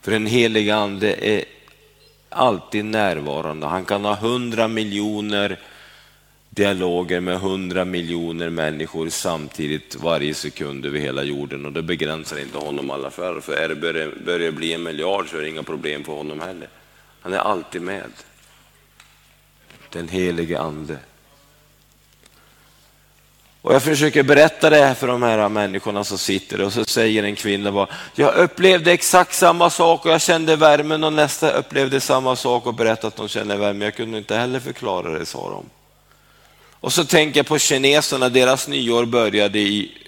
För 0.00 0.10
den 0.10 0.26
heliga 0.26 0.76
ande 0.76 1.26
är 1.26 1.44
alltid 2.28 2.84
närvarande. 2.84 3.66
Han 3.66 3.84
kan 3.84 4.04
ha 4.04 4.14
hundra 4.14 4.68
miljoner 4.68 5.58
dialoger 6.58 7.20
med 7.20 7.40
hundra 7.40 7.84
miljoner 7.84 8.50
människor 8.50 9.08
samtidigt 9.08 9.96
varje 9.96 10.34
sekund 10.34 10.86
över 10.86 10.98
hela 10.98 11.22
jorden 11.22 11.66
och 11.66 11.72
det 11.72 11.82
begränsar 11.82 12.38
inte 12.38 12.58
honom 12.58 12.90
alla 12.90 13.10
fall. 13.10 13.40
För 13.40 13.52
är 13.52 13.68
det 13.68 13.74
börjar, 13.74 14.12
börjar 14.24 14.50
bli 14.50 14.72
en 14.72 14.82
miljard 14.82 15.30
så 15.30 15.36
är 15.36 15.42
det 15.42 15.48
inga 15.48 15.62
problem 15.62 16.04
för 16.04 16.12
honom 16.12 16.40
heller. 16.40 16.68
Han 17.20 17.34
är 17.34 17.38
alltid 17.38 17.82
med. 17.82 18.10
Den 19.90 20.08
helige 20.08 20.60
ande. 20.60 20.98
Och 23.62 23.74
jag 23.74 23.82
försöker 23.82 24.22
berätta 24.22 24.70
det 24.70 24.76
här 24.76 24.94
för 24.94 25.06
de 25.06 25.22
här 25.22 25.48
människorna 25.48 26.04
som 26.04 26.18
sitter 26.18 26.60
och 26.60 26.72
så 26.72 26.84
säger 26.84 27.22
en 27.22 27.36
kvinna 27.36 27.72
bara, 27.72 27.88
jag 28.14 28.34
upplevde 28.34 28.92
exakt 28.92 29.34
samma 29.34 29.70
sak 29.70 30.06
och 30.06 30.12
jag 30.12 30.20
kände 30.20 30.56
värmen 30.56 31.04
och 31.04 31.12
nästa 31.12 31.50
upplevde 31.50 32.00
samma 32.00 32.36
sak 32.36 32.66
och 32.66 32.74
berättade 32.74 33.08
att 33.08 33.16
de 33.16 33.28
kände 33.28 33.56
värme. 33.56 33.84
Jag 33.84 33.94
kunde 33.94 34.18
inte 34.18 34.36
heller 34.36 34.60
förklara 34.60 35.18
det, 35.18 35.26
sa 35.26 35.50
de. 35.50 35.77
Och 36.80 36.92
så 36.92 37.04
tänker 37.04 37.38
jag 37.38 37.46
på 37.46 37.58
kineserna, 37.58 38.28
deras 38.28 38.68
nyår 38.68 39.04
började 39.04 39.58
i 39.58 39.98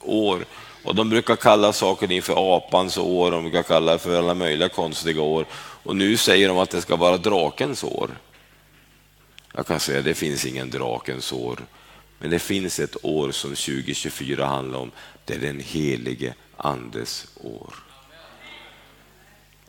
år 0.00 0.44
och 0.84 0.94
de 0.94 1.10
brukar 1.10 1.36
kalla 1.36 1.72
saker 1.72 2.12
inför 2.12 2.56
apans 2.56 2.98
år, 2.98 3.30
de 3.30 3.42
brukar 3.42 3.62
kalla 3.62 3.92
det 3.92 3.98
för 3.98 4.18
alla 4.18 4.34
möjliga 4.34 4.68
konstiga 4.68 5.22
år. 5.22 5.46
Och 5.82 5.96
nu 5.96 6.16
säger 6.16 6.48
de 6.48 6.58
att 6.58 6.70
det 6.70 6.80
ska 6.80 6.96
vara 6.96 7.16
drakens 7.16 7.84
år. 7.84 8.10
Jag 9.54 9.66
kan 9.66 9.80
säga 9.80 9.98
att 9.98 10.04
det 10.04 10.14
finns 10.14 10.46
ingen 10.46 10.70
drakens 10.70 11.32
år. 11.32 11.58
Men 12.18 12.30
det 12.30 12.38
finns 12.38 12.80
ett 12.80 12.96
år 13.04 13.30
som 13.30 13.50
2024 13.50 14.46
handlar 14.46 14.78
om. 14.78 14.90
Det 15.24 15.34
är 15.34 15.38
den 15.38 15.60
helige 15.60 16.34
andes 16.56 17.26
år. 17.40 17.74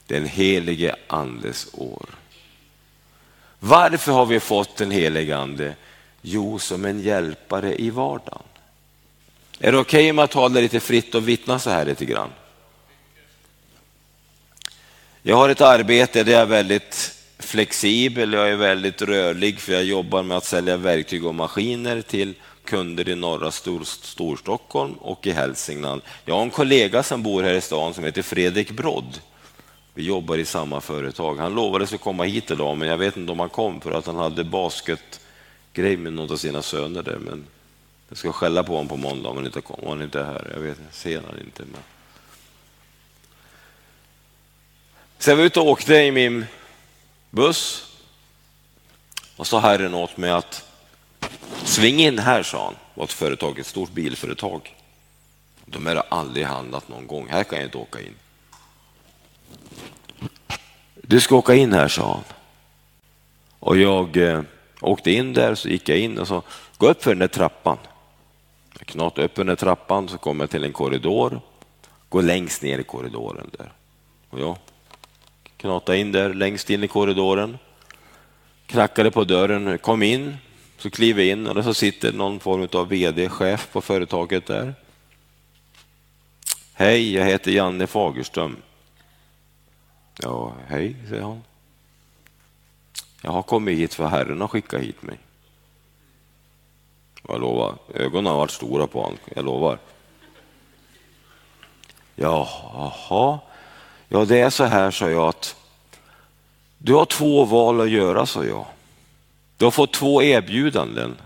Den 0.08 0.26
helige 0.26 0.96
andes 1.08 1.68
år. 1.74 2.10
Varför 3.60 4.12
har 4.12 4.26
vi 4.26 4.40
fått 4.40 4.78
den 4.78 4.92
helige 4.92 5.38
ande? 5.38 5.76
Jo, 6.22 6.60
som 6.60 6.86
en 6.86 7.02
hjälpare 7.02 7.82
i 7.82 7.90
vardagen. 7.90 8.42
Är 9.60 9.72
det 9.72 9.78
okej 9.78 10.00
okay 10.00 10.12
om 10.12 10.18
jag 10.18 10.30
talar 10.30 10.62
lite 10.62 10.80
fritt 10.80 11.16
och 11.16 11.28
vittnar 11.28 11.58
så 11.58 11.70
här 11.70 11.86
lite 11.86 12.06
grann? 12.06 12.30
Jag 15.22 15.36
har 15.36 15.50
ett 15.50 15.62
arbete 15.62 16.24
där 16.24 16.32
jag 16.32 16.42
är 16.42 16.46
väldigt 16.46 17.16
flexibel, 17.40 18.34
jag 18.34 18.50
är 18.50 18.56
väldigt 18.56 19.02
rörlig 19.02 19.60
för 19.60 19.74
jag 19.74 19.84
jobbar 19.84 20.24
med 20.24 20.38
att 20.38 20.46
sälja 20.46 20.78
verktyg 20.78 21.26
och 21.26 21.36
maskiner 21.36 22.02
till 22.02 22.34
kunder 22.66 23.10
i 23.10 23.16
norra 23.16 23.52
Stor 23.52 23.84
Storstockholm 23.84 24.94
och 24.94 25.28
i 25.28 25.32
Hälsingland. 25.32 26.02
Jag 26.26 26.36
har 26.36 26.42
en 26.42 26.50
kollega 26.50 27.04
som 27.04 27.24
bor 27.24 27.44
här 27.44 27.54
i 27.54 27.62
stan 27.62 27.94
som 27.94 28.04
heter 28.04 28.22
Fredrik 28.22 28.72
Brodd. 28.72 29.20
Vi 29.94 30.04
jobbar 30.04 30.38
i 30.38 30.46
samma 30.46 30.82
företag. 30.82 31.36
Han 31.36 31.56
lovade 31.56 31.88
sig 31.88 31.98
komma 31.98 32.24
hit 32.24 32.52
idag, 32.52 32.78
men 32.78 32.88
jag 32.88 32.98
vet 32.98 33.18
inte 33.18 33.32
om 33.32 33.40
han 33.40 33.50
kom 33.50 33.82
för 33.82 33.92
att 33.92 34.06
han 34.06 34.16
hade 34.16 34.44
basket 34.44 35.20
grej 35.74 35.98
med 35.98 36.14
någon 36.14 36.32
av 36.32 36.38
sina 36.38 36.62
söner 36.62 37.04
där. 37.04 37.18
Men 37.18 37.46
jag 38.10 38.18
ska 38.18 38.32
skälla 38.32 38.64
på 38.64 38.74
honom 38.74 38.88
på 38.88 38.98
måndag 38.98 39.30
om 39.30 39.36
han 39.38 39.46
inte 39.46 39.62
kommer. 39.62 39.88
Han 39.88 40.02
inte 40.02 40.20
är 40.20 40.24
här. 40.24 40.52
Jag 40.54 40.60
vet, 40.60 40.78
ser 40.92 41.22
han 41.22 41.40
inte. 41.40 41.64
Men... 41.64 41.82
Sen 45.18 45.38
var 45.38 45.44
jag 45.44 45.48
ute 45.48 45.60
och 45.60 45.68
åkte 45.68 45.94
i 45.94 46.12
min 46.12 46.46
buss 47.30 47.88
och 49.36 49.48
sa 49.48 49.60
Herren 49.60 49.94
åt 49.94 50.18
mig 50.18 50.32
att 50.32 50.66
sving 51.64 52.00
in 52.00 52.20
här, 52.20 52.44
sa 52.44 52.66
han. 52.66 52.74
Det 52.74 53.00
var 53.00 53.04
ett 53.04 53.12
företag, 53.12 53.60
ett 53.60 53.68
stort 53.68 53.92
bilföretag. 53.92 54.76
De 55.66 55.86
har 55.86 56.04
aldrig 56.10 56.46
handlat 56.46 56.88
någon 56.88 57.08
gång. 57.08 57.28
Här 57.30 57.44
kan 57.44 57.58
jag 57.58 57.68
inte 57.68 57.78
åka 57.78 58.00
in. 58.00 58.16
Du 60.96 61.22
ska 61.22 61.36
åka 61.36 61.56
in 61.56 61.74
här, 61.74 61.88
sa 61.88 62.14
han. 62.14 62.24
Och 63.60 63.78
jag 63.78 64.18
eh, 64.18 64.42
åkte 64.82 65.12
in 65.12 65.34
där, 65.34 65.56
så 65.56 65.70
gick 65.70 65.90
jag 65.90 65.98
in 66.00 66.18
och 66.18 66.28
sa, 66.28 66.44
gå 66.78 66.90
upp 66.90 67.04
för 67.04 67.12
den 67.12 67.20
där 67.20 67.28
trappan. 67.28 67.78
Jag 68.80 68.88
knatade 68.88 69.26
upp 69.26 69.36
den 69.36 69.48
där 69.48 69.56
trappan, 69.56 70.08
så 70.08 70.18
kom 70.18 70.40
jag 70.40 70.50
till 70.50 70.64
en 70.64 70.74
korridor. 70.74 71.42
Gå 72.10 72.22
längst 72.22 72.62
ner 72.62 72.80
i 72.80 72.84
korridoren 72.84 73.50
där. 73.58 73.72
Och 74.30 74.40
jag 74.40 74.58
knatade 75.58 75.98
in 75.98 76.12
där 76.12 76.34
längst 76.34 76.70
in 76.70 76.84
i 76.84 76.88
korridoren. 76.88 77.58
Knackade 78.66 79.12
på 79.12 79.24
dörren, 79.24 79.78
kom 79.78 80.04
in, 80.04 80.38
så 80.78 80.90
kliver 80.90 81.24
in 81.24 81.48
och 81.48 81.64
så 81.64 81.74
sitter 81.74 82.14
någon 82.14 82.40
form 82.40 82.68
av 82.74 82.88
vd, 82.88 83.30
chef 83.30 83.72
på 83.72 83.82
företaget 83.82 84.46
där. 84.46 84.74
Hej, 86.74 87.14
jag 87.14 87.26
heter 87.26 87.52
Janne 87.52 87.88
Fagerström. 87.88 88.58
Ja, 90.22 90.54
hej, 90.68 90.96
säger 91.10 91.22
han. 91.22 91.42
Jag 93.22 93.32
har 93.32 93.44
kommit 93.44 93.78
hit 93.78 93.94
för 93.94 94.08
Herren 94.08 94.42
har 94.42 94.48
skickat 94.48 94.82
hit 94.82 95.02
mig. 95.02 95.18
Jag 97.28 97.42
lovar, 97.42 97.76
ögonen 97.94 98.26
har 98.26 98.38
varit 98.38 98.52
stora 98.52 98.88
på 98.88 99.02
honom, 99.02 99.18
jag 99.36 99.46
lovar. 99.46 99.80
Jaha, 102.16 103.40
ja 104.08 104.26
det 104.26 104.40
är 104.40 104.50
så 104.50 104.64
här, 104.64 104.92
sa 104.92 105.10
jag, 105.10 105.28
att 105.28 105.56
du 106.78 106.94
har 106.94 107.06
två 107.06 107.46
val 107.46 107.82
att 107.82 107.90
göra, 107.90 108.26
sa 108.26 108.46
jag. 108.46 108.66
Du 109.58 109.66
har 109.66 109.72
fått 109.72 109.94
två 109.94 110.24
erbjudanden. 110.24 111.18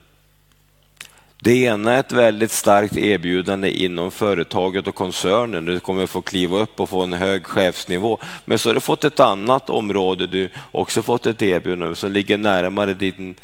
Det 1.45 1.55
ena 1.55 1.93
är 1.93 1.99
ett 1.99 2.11
väldigt 2.11 2.51
starkt 2.51 2.97
erbjudande 2.97 3.69
inom 3.69 4.11
företaget 4.11 4.87
och 4.87 4.95
koncernen. 4.95 5.65
Du 5.65 5.79
kommer 5.79 6.07
få 6.07 6.21
kliva 6.21 6.57
upp 6.57 6.79
och 6.79 6.89
få 6.89 7.03
en 7.03 7.13
hög 7.13 7.45
chefsnivå. 7.45 8.19
Men 8.45 8.59
så 8.59 8.69
har 8.69 8.73
du 8.73 8.79
fått 8.79 9.03
ett 9.03 9.19
annat 9.19 9.69
område, 9.69 10.27
du 10.27 10.49
också 10.71 11.01
fått 11.01 11.25
ett 11.25 11.41
erbjudande 11.41 11.95
som 11.95 12.11
ligger 12.11 12.37
närmare 12.37 12.93
din 12.93 13.35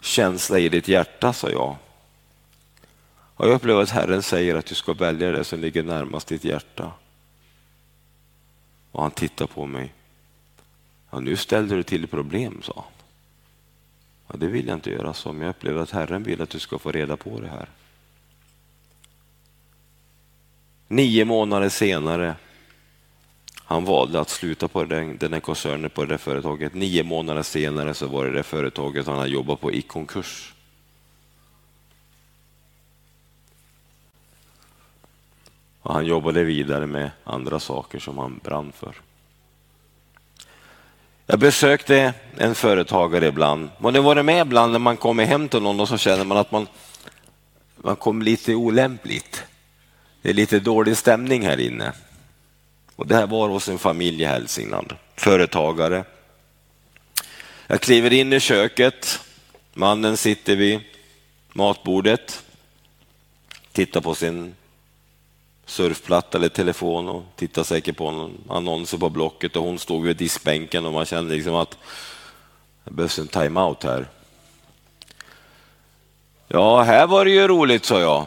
känsla 0.00 0.58
i 0.58 0.68
ditt 0.68 0.88
hjärta, 0.88 1.32
sa 1.32 1.50
jag. 1.50 1.76
Och 3.34 3.46
jag 3.46 3.54
upplever 3.54 3.82
att 3.82 3.90
Herren 3.90 4.22
säger 4.22 4.54
att 4.54 4.66
du 4.66 4.74
ska 4.74 4.92
välja 4.92 5.30
det 5.30 5.44
som 5.44 5.60
ligger 5.60 5.82
närmast 5.82 6.28
ditt 6.28 6.44
hjärta. 6.44 6.92
Och 8.92 9.02
han 9.02 9.10
tittar 9.10 9.46
på 9.46 9.66
mig. 9.66 9.92
Ja, 11.10 11.20
nu 11.20 11.36
ställde 11.36 11.76
du 11.76 11.82
till 11.82 12.06
problem, 12.06 12.60
sa 12.62 12.72
han. 12.76 12.97
Ja, 14.28 14.36
det 14.36 14.46
vill 14.46 14.66
jag 14.66 14.76
inte 14.76 14.90
göra 14.90 15.14
så, 15.14 15.32
men 15.32 15.42
jag 15.42 15.50
upplever 15.50 15.82
att 15.82 15.90
Herren 15.90 16.22
vill 16.22 16.42
att 16.42 16.50
du 16.50 16.58
ska 16.58 16.78
få 16.78 16.92
reda 16.92 17.16
på 17.16 17.40
det 17.40 17.48
här. 17.48 17.68
Nio 20.88 21.24
månader 21.24 21.68
senare 21.68 22.34
Han 23.64 23.84
valde 23.84 24.20
att 24.20 24.28
sluta 24.28 24.68
på 24.68 24.84
den, 24.84 25.16
den 25.18 25.32
här 25.32 25.40
koncernen, 25.40 25.90
på 25.90 26.04
det 26.04 26.18
företaget. 26.18 26.74
Nio 26.74 27.02
månader 27.02 27.42
senare 27.42 27.94
så 27.94 28.06
var 28.06 28.26
det 28.26 28.32
det 28.32 28.42
företaget 28.42 29.06
han 29.06 29.18
hade 29.18 29.30
jobbat 29.30 29.60
på 29.60 29.72
i 29.72 29.82
konkurs. 29.82 30.54
Och 35.80 35.94
han 35.94 36.06
jobbade 36.06 36.44
vidare 36.44 36.86
med 36.86 37.10
andra 37.24 37.60
saker 37.60 37.98
som 37.98 38.18
han 38.18 38.40
brann 38.44 38.72
för. 38.72 38.94
Jag 41.30 41.38
besökte 41.38 42.14
en 42.36 42.54
företagare 42.54 43.26
ibland. 43.26 43.70
Man 43.78 43.94
har 43.94 44.02
varit 44.02 44.24
med 44.24 44.46
ibland 44.46 44.72
när 44.72 44.78
man 44.78 44.96
kommer 44.96 45.24
hem 45.24 45.48
till 45.48 45.62
någon 45.62 45.80
och 45.80 45.88
så 45.88 45.98
känner 45.98 46.24
man 46.24 46.38
att 46.38 46.52
man, 46.52 46.66
man 47.76 47.96
kommer 47.96 48.24
lite 48.24 48.54
olämpligt. 48.54 49.44
Det 50.22 50.30
är 50.30 50.34
lite 50.34 50.60
dålig 50.60 50.96
stämning 50.96 51.46
här 51.46 51.60
inne. 51.60 51.92
Och 52.96 53.06
det 53.06 53.14
här 53.14 53.26
var 53.26 53.48
hos 53.48 53.68
en 53.68 53.78
familj 53.78 54.22
i 54.22 54.24
Hälsingland, 54.24 54.92
företagare. 55.16 56.04
Jag 57.66 57.80
kliver 57.80 58.12
in 58.12 58.32
i 58.32 58.40
köket, 58.40 59.20
mannen 59.74 60.16
sitter 60.16 60.56
vid 60.56 60.80
matbordet, 61.52 62.42
tittar 63.72 64.00
på 64.00 64.14
sin 64.14 64.54
surfplatta 65.68 66.38
eller 66.38 66.48
telefon 66.48 67.08
och 67.08 67.22
tittar 67.36 67.62
säkert 67.62 67.96
på 67.96 68.10
någon 68.10 68.38
annonser 68.48 68.98
på 68.98 69.10
Blocket 69.10 69.56
och 69.56 69.62
hon 69.62 69.78
stod 69.78 70.04
vid 70.04 70.16
diskbänken 70.16 70.86
och 70.86 70.92
man 70.92 71.06
kände 71.06 71.34
liksom 71.34 71.54
att 71.54 71.78
det 72.84 72.90
behövs 72.90 73.18
en 73.18 73.28
timeout 73.28 73.84
här. 73.84 74.06
Ja, 76.48 76.82
här 76.82 77.06
var 77.06 77.24
det 77.24 77.30
ju 77.30 77.48
roligt, 77.48 77.84
sa 77.84 78.00
jag. 78.00 78.26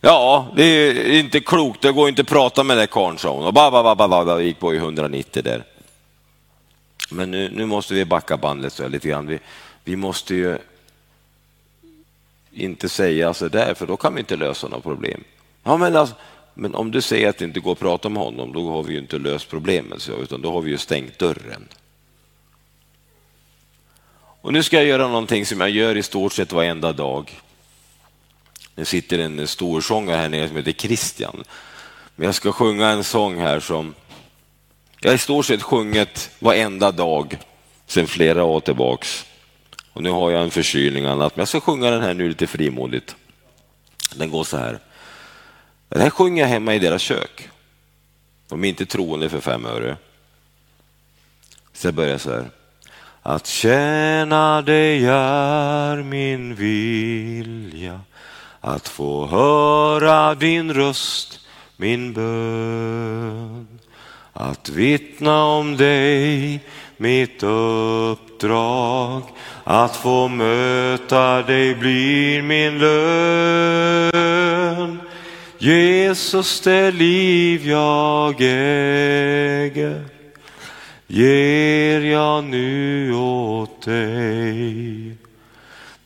Ja, 0.00 0.46
det 0.56 0.64
är 0.64 1.18
inte 1.18 1.40
klokt, 1.40 1.82
det 1.82 1.92
går 1.92 2.08
inte 2.08 2.22
att 2.22 2.28
prata 2.28 2.64
med 2.64 2.76
den 2.76 2.86
karln, 2.86 3.18
sa 3.18 3.34
hon. 3.34 3.44
Och 3.44 3.52
bara, 3.52 3.70
bara, 3.70 3.94
bara, 3.94 4.24
bara, 4.24 4.40
gick 4.40 4.58
på 4.58 4.74
i 4.74 4.76
190 4.76 5.42
där. 5.42 5.64
Men 7.10 7.30
nu, 7.30 7.50
nu 7.54 7.66
måste 7.66 7.94
vi 7.94 8.04
backa 8.04 8.36
bandet 8.36 8.72
så 8.72 8.88
lite 8.88 9.08
grann. 9.08 9.26
Vi, 9.26 9.38
vi 9.84 9.96
måste 9.96 10.34
ju 10.34 10.58
inte 12.52 12.88
säga 12.88 13.34
så 13.34 13.48
där, 13.48 13.74
för 13.74 13.86
då 13.86 13.96
kan 13.96 14.14
vi 14.14 14.20
inte 14.20 14.36
lösa 14.36 14.68
några 14.68 14.82
problem. 14.82 15.24
Ja, 15.64 15.76
men, 15.76 15.96
alltså, 15.96 16.14
men 16.54 16.74
om 16.74 16.90
du 16.90 17.00
säger 17.00 17.28
att 17.28 17.38
det 17.38 17.44
inte 17.44 17.60
går 17.60 17.72
att 17.72 17.78
prata 17.78 18.08
med 18.08 18.22
honom, 18.22 18.52
då 18.52 18.70
har 18.70 18.82
vi 18.82 18.92
ju 18.92 18.98
inte 18.98 19.18
löst 19.18 19.48
problemet, 19.50 20.08
utan 20.22 20.42
då 20.42 20.52
har 20.52 20.60
vi 20.60 20.70
ju 20.70 20.78
stängt 20.78 21.18
dörren. 21.18 21.68
Och 24.40 24.52
nu 24.52 24.62
ska 24.62 24.76
jag 24.76 24.86
göra 24.86 25.08
någonting 25.08 25.46
som 25.46 25.60
jag 25.60 25.70
gör 25.70 25.96
i 25.96 26.02
stort 26.02 26.32
sett 26.32 26.52
varenda 26.52 26.92
dag. 26.92 27.40
Det 28.74 28.84
sitter 28.84 29.18
en 29.18 29.46
stor 29.46 29.80
sångare 29.80 30.16
här 30.16 30.28
nere 30.28 30.48
som 30.48 30.56
heter 30.56 30.72
Christian. 30.72 31.44
Men 32.16 32.26
jag 32.26 32.34
ska 32.34 32.52
sjunga 32.52 32.88
en 32.88 33.04
sång 33.04 33.40
här 33.40 33.60
som 33.60 33.94
jag 35.00 35.14
i 35.14 35.18
stort 35.18 35.46
sett 35.46 35.62
sjungit 35.62 36.30
varenda 36.38 36.92
dag 36.92 37.38
sedan 37.86 38.06
flera 38.06 38.44
år 38.44 38.60
tillbaks. 38.60 39.26
Och 39.98 40.04
nu 40.04 40.10
har 40.10 40.30
jag 40.30 40.42
en 40.42 40.50
förkylning 40.50 41.06
och 41.06 41.12
annat, 41.12 41.36
men 41.36 41.40
jag 41.40 41.48
ska 41.48 41.60
sjunga 41.60 41.90
den 41.90 42.02
här 42.02 42.14
nu 42.14 42.28
lite 42.28 42.46
frimodigt. 42.46 43.16
Den 44.14 44.30
går 44.30 44.44
så 44.44 44.56
här. 44.56 44.78
Den 45.88 46.00
här 46.00 46.10
sjunger 46.10 46.42
jag 46.42 46.48
hemma 46.48 46.74
i 46.74 46.78
deras 46.78 47.02
kök. 47.02 47.48
De 48.48 48.64
är 48.64 48.68
inte 48.68 48.86
troende 48.86 49.28
för 49.28 49.40
fem 49.40 49.66
öre. 49.66 49.96
Så 51.72 51.86
jag 51.86 51.94
börjar 51.94 52.18
så 52.18 52.30
här. 52.30 52.50
Att 53.22 53.46
tjäna 53.46 54.62
dig 54.62 55.06
är 55.06 56.02
min 56.02 56.54
vilja 56.54 58.00
att 58.60 58.88
få 58.88 59.26
höra 59.26 60.34
din 60.34 60.74
röst, 60.74 61.40
min 61.76 62.12
bön. 62.12 63.78
Att 64.32 64.68
vittna 64.68 65.44
om 65.44 65.76
dig, 65.76 66.60
mitt 66.96 67.42
uppdrag. 68.38 69.22
Att 69.64 69.96
få 69.96 70.28
möta 70.28 71.42
dig 71.42 71.74
blir 71.74 72.42
min 72.42 72.78
lön. 72.78 74.20
Jesus, 75.58 76.60
det 76.60 76.90
liv 76.90 77.68
jag 77.68 78.34
äger 78.40 80.04
ger 81.06 82.00
jag 82.00 82.44
nu 82.44 83.14
åt 83.14 83.82
dig. 83.82 85.16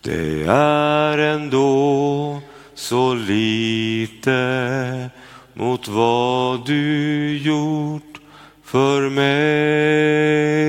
Det 0.01 0.45
är 0.49 1.18
ändå 1.18 2.40
så 2.75 3.14
lite 3.14 5.11
mot 5.55 5.88
vad 5.88 6.66
du 6.66 7.38
gjort 7.38 8.21
för 8.64 9.11
mig. 9.11 10.62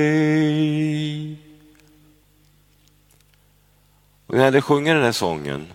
Och 4.34 4.40
när 4.40 4.52
jag 4.52 4.64
sjunger 4.64 4.94
den 4.94 5.04
här 5.04 5.12
sången 5.12 5.66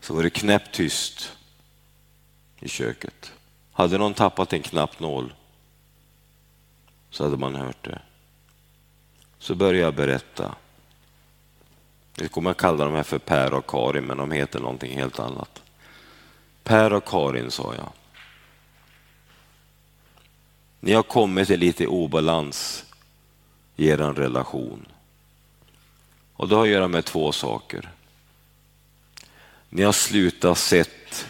så 0.00 0.14
var 0.14 0.22
det 0.22 0.30
knäpptyst 0.30 1.32
i 2.60 2.68
köket. 2.68 3.32
Hade 3.72 3.98
någon 3.98 4.14
tappat 4.14 4.52
en 4.52 4.62
knappnål 4.62 5.34
så 7.10 7.24
hade 7.24 7.36
man 7.36 7.54
hört 7.54 7.84
det. 7.84 8.00
Så 9.38 9.54
började 9.54 9.78
jag 9.78 9.94
berätta 9.94 10.54
Jag 12.14 12.30
kommer 12.30 12.50
att 12.50 12.56
kalla 12.56 12.84
dem 12.84 12.94
här 12.94 13.02
för 13.02 13.18
Per 13.18 13.54
och 13.54 13.66
Karin, 13.66 14.04
men 14.04 14.16
de 14.16 14.30
heter 14.30 14.60
någonting 14.60 14.98
helt 14.98 15.18
annat. 15.18 15.62
Per 16.62 16.92
och 16.92 17.04
Karin, 17.04 17.50
sa 17.50 17.74
jag. 17.74 17.92
Ni 20.80 20.92
har 20.92 21.02
kommit 21.02 21.50
i 21.50 21.56
lite 21.56 21.86
obalans 21.86 22.84
i 23.76 23.88
er 23.88 23.98
relation. 23.98 24.86
Och 26.38 26.48
det 26.48 26.54
har 26.54 26.62
att 26.62 26.68
göra 26.68 26.88
med 26.88 27.04
två 27.04 27.32
saker. 27.32 27.88
Ni 29.68 29.82
har 29.82 29.92
slutat 29.92 30.58
sett 30.58 31.26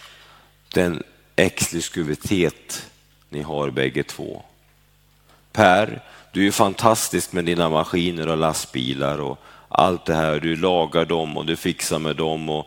den 0.73 1.03
exklusivitet 1.37 2.91
ni 3.29 3.43
har 3.43 3.71
bägge 3.71 4.03
två. 4.03 4.43
Per, 5.53 6.03
du 6.33 6.47
är 6.47 6.51
fantastisk 6.51 7.33
med 7.33 7.45
dina 7.45 7.69
maskiner 7.69 8.29
och 8.29 8.37
lastbilar 8.37 9.21
och 9.21 9.39
allt 9.69 10.05
det 10.05 10.15
här. 10.15 10.41
Du 10.41 10.57
lagar 10.57 11.05
dem 11.05 11.37
och 11.37 11.47
du 11.47 11.57
fixar 11.57 11.99
med 11.99 12.17
dem 12.17 12.49
och 12.49 12.67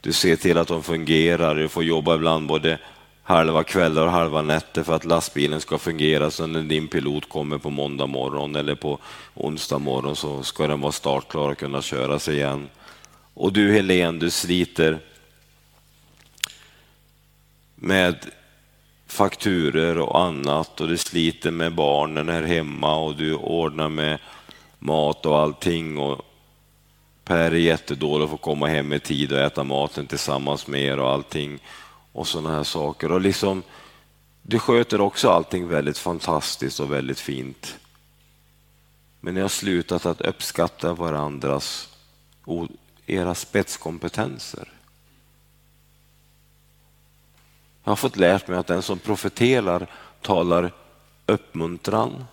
du 0.00 0.12
ser 0.12 0.36
till 0.36 0.58
att 0.58 0.68
de 0.68 0.82
fungerar. 0.82 1.54
Du 1.54 1.68
får 1.68 1.84
jobba 1.84 2.14
ibland 2.14 2.46
både 2.46 2.78
halva 3.30 3.64
kvällar 3.64 4.06
och 4.06 4.12
halva 4.12 4.42
nätter 4.42 4.82
för 4.82 4.96
att 4.96 5.04
lastbilen 5.04 5.60
ska 5.60 5.78
fungera. 5.78 6.30
Så 6.30 6.46
när 6.46 6.62
din 6.62 6.88
pilot 6.88 7.28
kommer 7.28 7.58
på 7.58 7.70
måndag 7.70 8.06
morgon 8.06 8.56
eller 8.56 8.74
på 8.74 8.98
onsdag 9.34 9.78
morgon 9.78 10.16
så 10.16 10.42
ska 10.42 10.66
den 10.66 10.80
vara 10.80 10.92
startklar 10.92 11.48
och 11.48 11.58
kunna 11.58 11.82
köras 11.82 12.28
igen. 12.28 12.68
Och 13.34 13.52
du 13.52 13.72
Helene, 13.72 14.18
du 14.18 14.30
sliter 14.30 14.98
med 17.74 18.16
fakturer 19.06 19.98
och 19.98 20.20
annat 20.20 20.80
och 20.80 20.88
du 20.88 20.96
sliter 20.96 21.50
med 21.50 21.74
barnen 21.74 22.28
här 22.28 22.42
hemma 22.42 22.96
och 22.96 23.16
du 23.16 23.34
ordnar 23.34 23.88
med 23.88 24.18
mat 24.78 25.26
och 25.26 25.38
allting. 25.38 25.98
Och 25.98 26.26
Per 27.24 27.50
är 27.50 27.54
jättedålig 27.54 28.24
att 28.24 28.30
får 28.30 28.36
komma 28.36 28.66
hem 28.66 28.92
i 28.92 28.98
tid 28.98 29.32
och 29.32 29.38
äta 29.38 29.64
maten 29.64 30.06
tillsammans 30.06 30.66
med 30.66 30.80
er 30.80 30.98
och 30.98 31.10
allting 31.10 31.58
och 32.12 32.28
sådana 32.28 32.56
här 32.56 32.62
saker. 32.62 33.12
Och 33.12 33.20
liksom, 33.20 33.62
du 34.42 34.58
sköter 34.58 35.00
också 35.00 35.30
allting 35.30 35.68
väldigt 35.68 35.98
fantastiskt 35.98 36.80
och 36.80 36.92
väldigt 36.92 37.20
fint. 37.20 37.78
Men 39.20 39.34
ni 39.34 39.40
har 39.40 39.48
slutat 39.48 40.06
att 40.06 40.20
uppskatta 40.20 40.94
varandras, 40.94 41.88
era 43.06 43.34
spetskompetenser. 43.34 44.72
Jag 47.84 47.90
har 47.90 47.96
fått 47.96 48.16
lärt 48.16 48.48
mig 48.48 48.58
att 48.58 48.66
den 48.66 48.82
som 48.82 48.98
profeterar 48.98 49.86
talar 50.20 50.72
uppmuntran, 51.26 52.24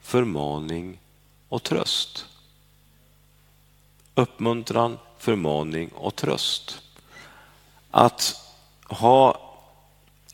förmaning 0.00 1.00
och 1.48 1.62
tröst 1.62 2.26
uppmuntran, 4.20 4.98
förmaning 5.18 5.90
och 5.94 6.16
tröst. 6.16 6.82
Att 7.90 8.39
ha 8.92 9.50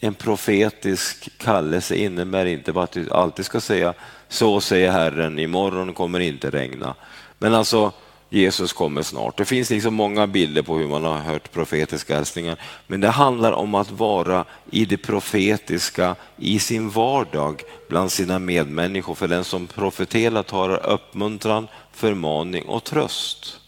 en 0.01 0.15
profetisk 0.15 1.39
kallelse 1.39 1.97
innebär 1.97 2.47
inte 2.47 2.73
bara 2.73 2.85
att 2.85 2.93
du 2.93 3.11
alltid 3.11 3.45
ska 3.45 3.61
säga 3.61 3.95
så 4.29 4.61
säger 4.61 4.91
Herren, 4.91 5.39
imorgon 5.39 5.95
kommer 5.95 6.21
inte 6.21 6.51
regna. 6.51 6.95
Men 7.39 7.55
alltså 7.55 7.93
Jesus 8.29 8.73
kommer 8.73 9.03
snart. 9.03 9.37
Det 9.37 9.45
finns 9.45 9.71
liksom 9.71 9.95
många 9.95 10.27
bilder 10.27 10.63
på 10.63 10.77
hur 10.77 10.89
man 10.89 11.05
har 11.05 11.19
hört 11.19 11.53
profetiska 11.53 12.17
hälsningar. 12.17 12.57
Men 12.87 13.01
det 13.01 13.09
handlar 13.09 13.53
om 13.53 13.75
att 13.75 13.91
vara 13.91 14.45
i 14.71 14.85
det 14.85 14.97
profetiska 14.97 16.17
i 16.37 16.59
sin 16.59 16.91
vardag 16.91 17.63
bland 17.89 18.13
sina 18.13 18.39
medmänniskor. 18.39 19.15
För 19.15 19.29
den 19.29 19.45
som 19.45 19.67
profeterar 19.67 20.43
tar 20.43 20.87
uppmuntran, 20.87 21.69
förmaning 21.93 22.65
och 22.65 22.85
tröst. 22.85 23.61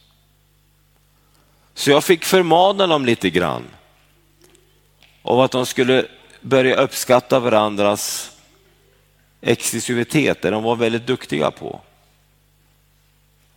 Så 1.74 1.90
jag 1.90 2.04
fick 2.04 2.24
förmana 2.24 2.86
dem 2.86 3.04
lite 3.04 3.30
grann 3.30 3.64
av 5.28 5.40
att 5.40 5.50
de 5.50 5.66
skulle 5.66 6.06
börja 6.40 6.76
uppskatta 6.76 7.40
varandras 7.40 8.30
exklusivitet, 9.40 10.42
det 10.42 10.50
de 10.50 10.62
var 10.62 10.76
väldigt 10.76 11.06
duktiga 11.06 11.50
på. 11.50 11.80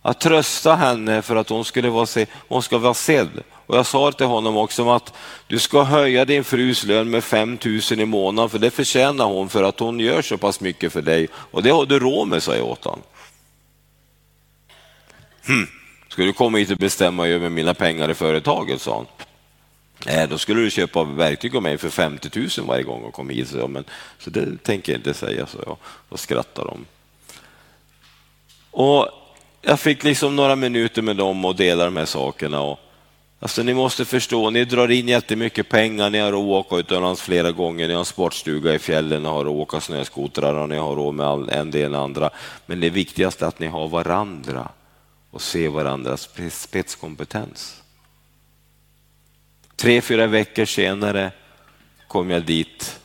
Att 0.02 0.20
trösta 0.20 0.74
henne 0.74 1.22
för 1.22 1.36
att 1.36 1.48
hon 1.48 1.64
skulle 1.64 1.88
vara, 1.88 2.06
se, 2.06 2.26
hon 2.48 2.62
ska 2.62 2.78
vara 2.78 2.94
sedd. 2.94 3.42
Och 3.66 3.76
jag 3.76 3.86
sa 3.86 4.12
till 4.12 4.26
honom 4.26 4.56
också 4.56 4.90
att 4.90 5.12
du 5.46 5.58
ska 5.58 5.82
höja 5.82 6.24
din 6.24 6.44
frus 6.44 6.84
lön 6.84 7.10
med 7.10 7.24
5 7.24 7.58
000 7.64 8.00
i 8.00 8.04
månaden 8.04 8.50
för 8.50 8.58
det 8.58 8.70
förtjänar 8.70 9.24
hon 9.24 9.48
för 9.48 9.62
att 9.62 9.80
hon 9.80 10.00
gör 10.00 10.22
så 10.22 10.38
pass 10.38 10.60
mycket 10.60 10.92
för 10.92 11.02
dig 11.02 11.28
och 11.34 11.62
det 11.62 11.70
har 11.70 11.86
du 11.86 11.98
råd 11.98 12.28
med, 12.28 12.42
sa 12.42 12.56
jag 12.56 12.66
åt 12.66 12.84
honom. 12.84 13.02
Hm. 15.46 15.66
Ska 16.08 16.22
du 16.22 16.32
komma 16.32 16.58
hit 16.58 16.70
och 16.70 16.76
bestämma 16.76 17.28
över 17.28 17.48
mina 17.48 17.74
pengar 17.74 18.10
i 18.10 18.14
företaget, 18.14 18.80
sa 18.80 18.96
han. 18.96 19.06
Nej, 20.06 20.28
då 20.28 20.38
skulle 20.38 20.60
du 20.60 20.70
köpa 20.70 21.04
verktyg 21.04 21.56
av 21.56 21.62
mig 21.62 21.78
för 21.78 21.90
50 21.90 22.30
000 22.58 22.66
varje 22.66 22.82
gång 22.82 23.02
och 23.02 23.14
kom 23.14 23.30
hit. 23.30 23.48
Så, 23.48 23.68
men, 23.68 23.84
så 24.18 24.30
det 24.30 24.62
tänker 24.62 24.92
jag 24.92 24.98
inte 24.98 25.14
säga, 25.14 25.46
så 25.46 25.58
jag. 25.66 25.76
Och 26.08 26.20
skrattar 26.20 26.64
de. 26.64 26.84
Och 28.70 29.08
jag 29.62 29.80
fick 29.80 30.04
liksom 30.04 30.36
några 30.36 30.56
minuter 30.56 31.02
med 31.02 31.16
dem 31.16 31.44
och 31.44 31.56
dela 31.56 31.84
de 31.84 31.96
här 31.96 32.04
sakerna. 32.04 32.60
Och, 32.60 32.78
alltså, 33.40 33.62
ni 33.62 33.74
måste 33.74 34.04
förstå, 34.04 34.50
ni 34.50 34.64
drar 34.64 34.90
in 34.90 35.08
jättemycket 35.08 35.68
pengar, 35.68 36.10
ni 36.10 36.18
har 36.18 36.32
råd 36.32 36.60
att 36.60 36.66
åka 36.66 36.76
utomlands 36.76 37.22
flera 37.22 37.52
gånger, 37.52 37.88
ni 37.88 37.94
har 37.94 38.00
en 38.00 38.04
sportstuga 38.04 38.74
i 38.74 38.78
fjällen, 38.78 39.22
ni 39.22 39.28
har 39.28 39.44
råd 39.44 39.54
att 39.54 39.62
åka 39.62 39.80
snöskotrar 39.80 40.54
och 40.54 40.68
ni 40.68 40.76
har 40.76 40.96
råd 40.96 41.14
med 41.14 41.26
all, 41.26 41.48
en 41.48 41.70
del 41.70 41.94
andra. 41.94 42.30
Men 42.66 42.80
det 42.80 42.90
viktigaste 42.90 43.44
är 43.44 43.48
att 43.48 43.58
ni 43.58 43.66
har 43.66 43.88
varandra 43.88 44.68
och 45.30 45.42
ser 45.42 45.68
varandras 45.68 46.28
spetskompetens. 46.50 47.81
Tre, 49.76 50.00
fyra 50.00 50.26
veckor 50.26 50.64
senare 50.64 51.32
kom 52.08 52.30
jag 52.30 52.42
dit 52.42 53.00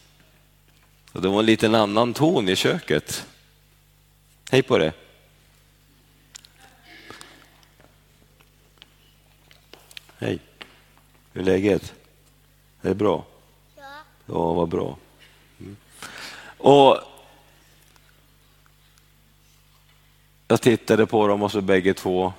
och 1.12 1.22
det 1.22 1.28
var 1.28 1.40
en 1.40 1.46
liten 1.46 1.76
annan 1.76 2.14
ton 2.14 2.50
i 2.50 2.56
köket. 2.56 3.26
Hej 4.52 4.64
på 4.64 4.78
det. 4.78 4.94
Hej. 10.18 10.40
Hur 11.34 11.42
är 11.42 11.46
läget? 11.46 11.94
Är 12.82 12.90
det 12.90 12.96
bra? 12.96 13.26
Ja. 13.76 13.84
Ja, 14.26 14.54
vad 14.54 14.70
bra. 14.70 14.98
Mm. 15.60 15.78
Och 16.58 16.98
Jag 20.48 20.62
tittade 20.62 21.06
på 21.06 21.28
dem 21.28 21.44
och 21.44 21.52
så 21.52 21.62
bägge 21.62 21.94
två. 21.94 22.34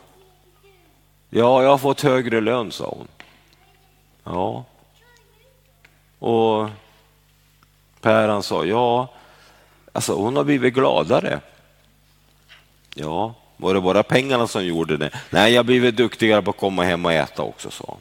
Ja, 1.30 1.62
jag 1.62 1.70
har 1.70 1.78
fått 1.78 2.00
högre 2.00 2.40
lön, 2.40 2.72
sa 2.72 2.94
hon. 2.96 3.08
Ja. 4.28 4.64
Och 6.18 6.68
Per 8.00 8.28
han 8.28 8.42
sa, 8.42 8.64
ja, 8.64 9.08
alltså 9.92 10.14
hon 10.14 10.36
har 10.36 10.44
blivit 10.44 10.74
gladare. 10.74 11.40
Ja, 12.94 13.34
var 13.56 13.74
det 13.74 13.80
bara 13.80 14.02
pengarna 14.02 14.46
som 14.46 14.64
gjorde 14.64 14.96
det? 14.96 15.10
Nej, 15.30 15.52
jag 15.52 15.58
har 15.58 15.64
blivit 15.64 15.96
duktigare 15.96 16.42
på 16.42 16.50
att 16.50 16.56
komma 16.56 16.84
hem 16.84 17.04
och 17.04 17.12
äta 17.12 17.42
också, 17.42 17.70
sa 17.70 17.84
hon. 17.88 18.00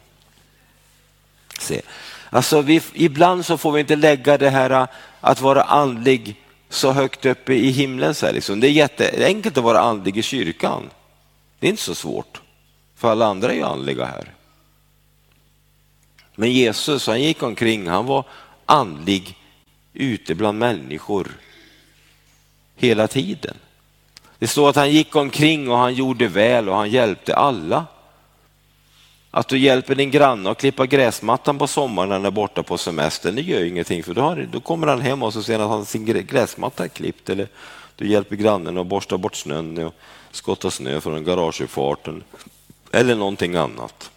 Se. 1.60 1.82
Alltså, 2.30 2.62
vi, 2.62 2.82
ibland 2.94 3.46
så 3.46 3.58
får 3.58 3.72
vi 3.72 3.80
inte 3.80 3.96
lägga 3.96 4.38
det 4.38 4.50
här 4.50 4.70
äh, 4.70 4.88
att 5.22 5.42
vara 5.42 5.64
andlig 5.64 6.36
så 6.70 6.92
högt 6.92 7.26
uppe 7.26 7.54
i 7.54 7.70
himlen. 7.70 8.16
Så 8.16 8.26
här, 8.26 8.34
liksom. 8.34 8.60
Det 8.60 8.68
är 8.68 8.72
jätteenkelt 8.72 9.58
att 9.58 9.64
vara 9.64 9.80
andlig 9.80 10.18
i 10.18 10.22
kyrkan. 10.22 10.90
Det 11.60 11.68
är 11.68 11.70
inte 11.70 11.82
så 11.84 11.96
svårt, 11.96 12.42
för 12.96 13.12
alla 13.12 13.26
andra 13.26 13.52
är 13.52 13.56
ju 13.56 13.64
andliga 13.64 14.06
här. 14.06 14.34
Men 16.40 16.52
Jesus, 16.52 17.08
han 17.08 17.22
gick 17.22 17.44
omkring, 17.44 17.88
han 17.88 18.06
var 18.06 18.24
andlig 18.66 19.38
ute 19.94 20.36
bland 20.36 20.60
människor 20.60 21.28
hela 22.76 23.08
tiden. 23.08 23.56
Det 24.40 24.48
står 24.48 24.70
att 24.70 24.76
han 24.76 24.92
gick 24.92 25.16
omkring 25.16 25.72
och 25.72 25.78
han 25.78 25.94
gjorde 25.94 26.28
väl 26.28 26.70
och 26.70 26.76
han 26.76 26.90
hjälpte 26.90 27.36
alla. 27.36 27.86
Att 29.32 29.48
du 29.48 29.58
hjälper 29.58 29.96
din 29.96 30.12
granne 30.12 30.50
att 30.50 30.58
klippa 30.58 30.86
gräsmattan 30.86 31.58
på 31.58 31.68
sommaren 31.68 32.10
när 32.10 32.16
han 32.16 32.26
är 32.26 32.32
borta 32.32 32.64
på 32.64 32.78
semestern, 32.78 33.36
det 33.36 33.42
gör 33.42 33.64
ingenting 33.64 34.04
för 34.04 34.14
då, 34.14 34.38
då 34.52 34.60
kommer 34.60 34.88
han 34.88 35.02
hem 35.02 35.24
och 35.24 35.34
så 35.34 35.44
ser 35.44 35.54
han 35.54 35.62
att 35.62 35.70
han 35.70 35.86
sin 35.86 36.06
gräsmatta 36.06 36.84
är 36.84 36.88
klippt. 36.88 37.30
Eller 37.30 37.48
du 37.96 38.08
hjälper 38.08 38.36
grannen 38.36 38.78
att 38.78 38.88
borsta 38.88 39.18
bort 39.18 39.36
snön 39.36 39.78
och 39.78 39.94
skotta 40.32 40.72
snö 40.72 41.02
från 41.02 41.24
garageuppfarten. 41.24 42.24
Eller 42.92 43.16
någonting 43.16 43.56
annat. 43.56 44.12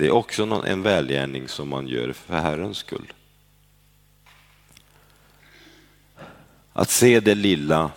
Det 0.00 0.06
är 0.06 0.10
också 0.10 0.62
en 0.66 0.82
välgärning 0.82 1.48
som 1.48 1.68
man 1.68 1.88
gör 1.88 2.12
för 2.12 2.34
Herrens 2.34 2.78
skull. 2.78 3.12
Att 6.72 6.90
se 6.90 7.20
det 7.20 7.34
lilla 7.34 7.90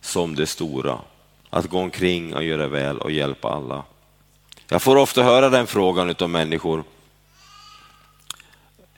som 0.00 0.34
det 0.34 0.46
stora. 0.46 0.98
Att 1.50 1.66
gå 1.66 1.78
omkring 1.78 2.34
och 2.34 2.44
göra 2.44 2.68
väl 2.68 2.98
och 2.98 3.10
hjälpa 3.10 3.48
alla. 3.48 3.84
Jag 4.68 4.82
får 4.82 4.96
ofta 4.96 5.22
höra 5.22 5.48
den 5.48 5.66
frågan 5.66 6.14
av 6.18 6.30
människor. 6.30 6.84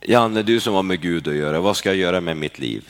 Janne, 0.00 0.42
du 0.42 0.60
som 0.60 0.74
har 0.74 0.82
med 0.82 1.00
Gud 1.00 1.28
att 1.28 1.34
göra, 1.34 1.60
vad 1.60 1.76
ska 1.76 1.88
jag 1.88 1.96
göra 1.96 2.20
med 2.20 2.36
mitt 2.36 2.58
liv? 2.58 2.88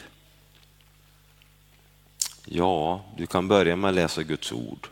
Ja, 2.44 3.04
du 3.16 3.26
kan 3.26 3.48
börja 3.48 3.76
med 3.76 3.88
att 3.88 3.94
läsa 3.94 4.22
Guds 4.22 4.52
ord. 4.52 4.88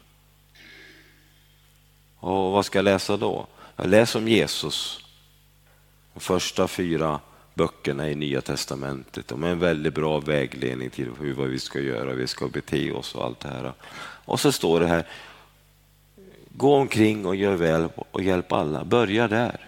Och 2.19 2.53
vad 2.53 2.67
ska 2.67 2.79
jag 2.79 2.85
läsa 2.85 3.17
då? 3.17 3.47
Jag 3.83 3.91
läser 3.91 4.19
om 4.19 4.29
Jesus. 4.29 5.05
De 6.15 6.21
första 6.21 6.69
fyra 6.69 7.21
böckerna 7.55 8.11
i 8.11 8.15
Nya 8.15 8.41
Testamentet. 8.41 9.29
De 9.29 9.43
är 9.45 9.49
en 9.49 9.59
väldigt 9.59 9.95
bra 9.95 10.21
vägledning 10.21 10.91
till 10.91 11.11
hur 11.21 11.35
vad 11.35 11.49
vi 11.49 11.59
ska 11.59 11.81
göra, 11.81 12.15
vi 12.15 12.27
ska 12.27 12.49
bete 12.49 12.93
oss 12.93 13.15
och 13.15 13.25
allt 13.25 13.41
det 13.41 13.49
här. 13.49 13.73
Och 14.25 14.41
så 14.41 14.53
står 14.53 14.81
det 14.81 14.87
här, 14.87 15.07
Gå 16.49 16.75
omkring 16.75 17.27
och 17.27 17.37
gör 17.37 17.55
väl 17.55 17.89
och 18.11 18.23
hjälp 18.23 18.53
alla. 18.53 18.85
Börja 18.85 19.29
där. 19.29 19.67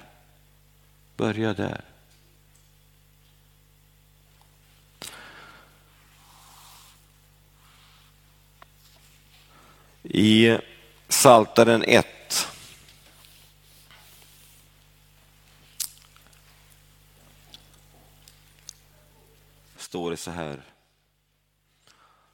Börja 1.16 1.54
där. 1.54 1.80
I 10.02 10.58
Saltaren 11.08 11.84
1 11.86 12.06
står 19.94 20.10
det 20.10 20.16
så 20.16 20.30
här. 20.30 20.60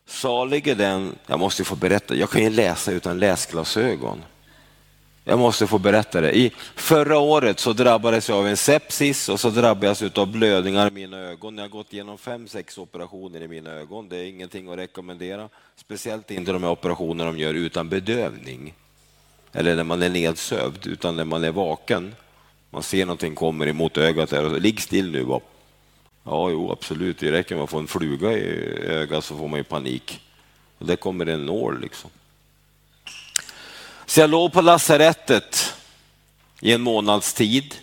Salig 0.07 0.69
är 0.69 0.75
den, 0.75 1.19
jag 1.27 1.39
måste 1.39 1.65
få 1.65 1.77
berätta, 1.77 2.15
jag 2.15 2.31
kan 2.31 2.43
ju 2.43 2.51
läsa 2.51 2.93
utan 2.93 3.19
läsglasögon. 3.19 4.25
Jag 5.25 5.39
måste 5.39 5.67
få 5.67 5.79
berätta 5.79 6.21
det. 6.21 6.37
I 6.37 6.53
förra 6.75 7.19
året 7.19 7.61
så 7.61 7.73
drabbades 7.73 8.29
jag 8.29 8.39
av 8.39 8.47
en 8.47 8.57
sepsis 8.57 9.29
och 9.29 9.41
så 9.41 9.51
drabbades 9.51 10.03
jag 10.03 10.19
av 10.19 10.27
blödningar 10.33 10.89
i 10.89 10.91
mina 10.91 11.19
ögon. 11.19 11.57
Jag 11.57 11.65
har 11.65 11.69
gått 11.69 11.93
igenom 11.93 12.19
fem, 12.19 12.49
sex 12.49 12.79
operationer 12.79 13.43
i 13.43 13.49
mina 13.49 13.71
ögon. 13.71 14.09
Det 14.09 14.17
är 14.17 14.25
ingenting 14.25 14.73
att 14.73 14.79
rekommendera. 14.79 15.49
Speciellt 15.77 16.31
inte 16.31 16.53
de 16.53 16.63
här 16.63 16.71
operationerna 16.71 17.33
de 17.33 17.39
gör 17.39 17.55
utan 17.55 17.89
bedövning. 17.89 18.75
Eller 19.53 19.77
när 19.77 19.85
man 19.85 20.03
är 20.03 20.09
nedsövd, 20.09 20.87
utan 20.87 21.17
när 21.17 21.25
man 21.25 21.45
är 21.45 21.53
vaken. 21.53 22.15
Man 22.71 22.83
ser 22.83 23.07
någonting 23.07 23.35
kommer 23.35 23.67
emot 23.67 23.99
ögat 23.99 24.31
där 24.31 24.45
och 24.45 24.51
så, 24.51 24.59
ligg 24.59 24.81
still 24.81 25.11
nu 25.11 25.25
bara. 25.25 25.41
Ja, 26.25 26.51
jo, 26.51 26.73
absolut. 26.73 27.19
Det 27.19 27.33
räcker 27.33 27.55
med 27.55 27.65
att 27.65 27.71
få 27.71 27.79
en 27.79 27.87
fluga 27.87 28.33
i 28.33 28.43
ögat 28.87 29.25
så 29.25 29.37
får 29.37 29.49
man 29.49 29.59
ju 29.59 29.65
panik. 29.65 30.21
Och 30.79 30.87
där 30.87 30.97
kommer 30.97 31.27
en 31.27 31.47
nål 31.47 31.81
liksom. 31.81 32.11
Så 34.07 34.21
jag 34.21 34.31
låg 34.31 34.53
på 34.53 34.61
lasarettet 34.61 35.75
i 36.61 36.73
en 36.73 36.81
månads 36.81 37.35
tid 37.35 37.75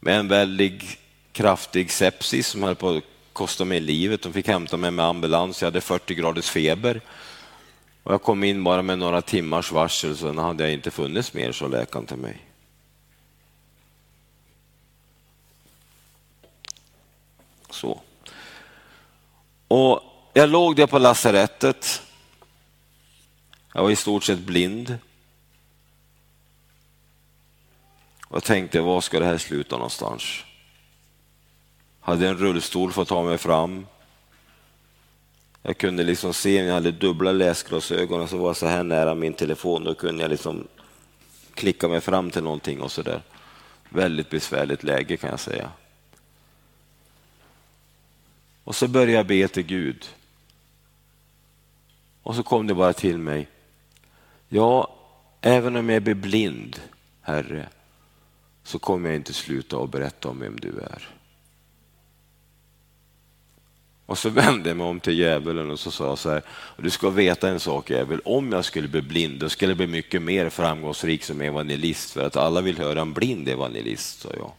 med 0.00 0.18
en 0.18 0.28
väldigt 0.28 0.98
kraftig 1.32 1.90
sepsis 1.90 2.46
som 2.46 2.62
höll 2.62 2.74
på 2.74 2.90
att 2.90 3.04
kosta 3.32 3.64
mig 3.64 3.80
livet. 3.80 4.22
De 4.22 4.32
fick 4.32 4.48
hämta 4.48 4.76
mig 4.76 4.90
med 4.90 5.04
ambulans. 5.04 5.62
Jag 5.62 5.66
hade 5.66 5.80
40 5.80 6.14
graders 6.14 6.50
feber. 6.50 7.00
Och 8.02 8.12
jag 8.12 8.22
kom 8.22 8.44
in 8.44 8.64
bara 8.64 8.82
med 8.82 8.98
några 8.98 9.22
timmars 9.22 9.72
varsel, 9.72 10.16
sen 10.16 10.38
hade 10.38 10.64
jag 10.64 10.72
inte 10.72 10.90
funnits 10.90 11.34
mer, 11.34 11.52
så 11.52 11.68
läkaren 11.68 12.06
till 12.06 12.16
mig. 12.16 12.36
Så. 17.82 18.00
Och 19.68 20.00
jag 20.32 20.48
låg 20.48 20.76
där 20.76 20.86
på 20.86 20.98
lasarettet 20.98 22.02
jag 23.74 23.82
var 23.82 23.90
i 23.90 23.96
stort 23.96 24.24
sett 24.24 24.38
blind. 24.38 24.98
Och 28.28 28.44
tänkte, 28.44 28.80
var 28.80 29.00
ska 29.00 29.18
det 29.18 29.24
här 29.24 29.38
sluta 29.38 29.76
någonstans? 29.76 30.22
Hade 32.00 32.28
en 32.28 32.38
rullstol 32.38 32.92
för 32.92 33.02
att 33.02 33.08
ta 33.08 33.22
mig 33.22 33.38
fram. 33.38 33.86
Jag 35.62 35.78
kunde 35.78 36.02
liksom 36.02 36.34
se, 36.34 36.64
jag 36.64 36.74
hade 36.74 36.92
dubbla 36.92 37.32
läsglasögon 37.32 38.20
och 38.20 38.28
så 38.28 38.36
var 38.36 38.48
jag 38.48 38.56
så 38.56 38.66
här 38.66 38.82
nära 38.82 39.14
min 39.14 39.34
telefon, 39.34 39.84
då 39.84 39.94
kunde 39.94 40.22
jag 40.22 40.30
liksom 40.30 40.68
klicka 41.54 41.88
mig 41.88 42.00
fram 42.00 42.30
till 42.30 42.42
någonting 42.42 42.80
och 42.80 42.92
så 42.92 43.02
där. 43.02 43.22
Väldigt 43.88 44.30
besvärligt 44.30 44.82
läge 44.82 45.16
kan 45.16 45.30
jag 45.30 45.40
säga. 45.40 45.70
Och 48.64 48.76
så 48.76 48.88
började 48.88 49.12
jag 49.12 49.26
be 49.26 49.48
till 49.48 49.62
Gud. 49.62 50.08
Och 52.22 52.36
så 52.36 52.42
kom 52.42 52.66
det 52.66 52.74
bara 52.74 52.92
till 52.92 53.18
mig. 53.18 53.48
Ja, 54.48 54.94
även 55.40 55.76
om 55.76 55.88
jag 55.88 56.02
blir 56.02 56.14
blind, 56.14 56.80
Herre, 57.20 57.68
så 58.64 58.78
kommer 58.78 59.08
jag 59.08 59.16
inte 59.16 59.32
sluta 59.32 59.76
att 59.76 59.90
berätta 59.90 60.28
om 60.28 60.40
vem 60.40 60.60
du 60.60 60.68
är. 60.68 61.08
Och 64.06 64.18
så 64.18 64.28
vände 64.30 64.70
jag 64.70 64.76
mig 64.76 64.86
om 64.86 65.00
till 65.00 65.18
djävulen 65.18 65.70
och 65.70 65.80
så 65.80 65.90
sa 65.90 66.06
jag 66.06 66.18
så 66.18 66.30
här, 66.30 66.42
du 66.76 66.90
ska 66.90 67.10
veta 67.10 67.48
en 67.48 67.60
sak 67.60 67.90
djävul, 67.90 68.20
om 68.24 68.52
jag 68.52 68.64
skulle 68.64 68.88
bli 68.88 69.02
blind, 69.02 69.40
då 69.40 69.48
skulle 69.48 69.70
jag 69.70 69.76
bli 69.76 69.86
mycket 69.86 70.22
mer 70.22 70.50
framgångsrik 70.50 71.24
som 71.24 71.40
evangelist, 71.40 72.10
för 72.10 72.26
att 72.26 72.36
alla 72.36 72.60
vill 72.60 72.78
höra 72.78 73.00
en 73.00 73.12
blind 73.12 73.48
evangelist, 73.48 74.20
sa 74.20 74.28
jag. 74.36 74.52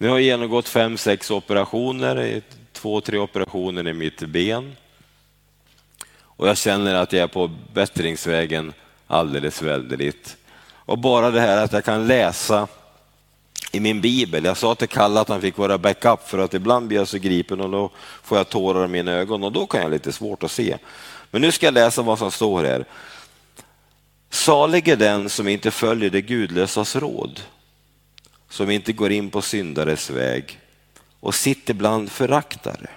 Nu 0.00 0.08
har 0.08 0.18
jag 0.18 0.24
genomgått 0.24 0.68
fem, 0.68 0.98
sex 0.98 1.30
operationer, 1.30 2.42
två, 2.72 3.00
tre 3.00 3.18
operationer 3.18 3.88
i 3.88 3.92
mitt 3.92 4.20
ben. 4.20 4.76
Och 6.20 6.48
jag 6.48 6.56
känner 6.56 6.94
att 6.94 7.12
jag 7.12 7.22
är 7.22 7.26
på 7.26 7.50
bättringsvägen 7.74 8.72
alldeles 9.06 9.62
väldigt. 9.62 10.36
Och 10.70 10.98
bara 10.98 11.30
det 11.30 11.40
här 11.40 11.64
att 11.64 11.72
jag 11.72 11.84
kan 11.84 12.06
läsa 12.06 12.68
i 13.72 13.80
min 13.80 14.00
bibel. 14.00 14.44
Jag 14.44 14.56
sa 14.56 14.74
till 14.74 14.88
Kalle 14.88 15.20
att 15.20 15.28
han 15.28 15.40
fick 15.40 15.58
vara 15.58 15.78
backup 15.78 16.28
för 16.28 16.38
att 16.38 16.54
ibland 16.54 16.88
blir 16.88 16.98
jag 16.98 17.08
så 17.08 17.18
gripen 17.18 17.60
och 17.60 17.70
då 17.70 17.90
får 18.22 18.38
jag 18.38 18.48
tårar 18.48 18.84
i 18.84 18.88
mina 18.88 19.12
ögon 19.12 19.44
och 19.44 19.52
då 19.52 19.66
kan 19.66 19.82
jag 19.82 19.90
lite 19.90 20.12
svårt 20.12 20.42
att 20.42 20.50
se. 20.50 20.76
Men 21.30 21.42
nu 21.42 21.52
ska 21.52 21.66
jag 21.66 21.74
läsa 21.74 22.02
vad 22.02 22.18
som 22.18 22.30
står 22.30 22.64
här. 22.64 22.84
Salig 24.30 24.88
är 24.88 24.96
den 24.96 25.28
som 25.28 25.48
inte 25.48 25.70
följer 25.70 26.10
det 26.10 26.20
gudlösas 26.20 26.96
råd, 26.96 27.40
som 28.48 28.70
inte 28.70 28.92
går 28.92 29.12
in 29.12 29.30
på 29.30 29.42
syndares 29.42 30.10
väg 30.10 30.60
och 31.20 31.34
sitter 31.34 31.74
bland 31.74 32.10
föraktare, 32.10 32.90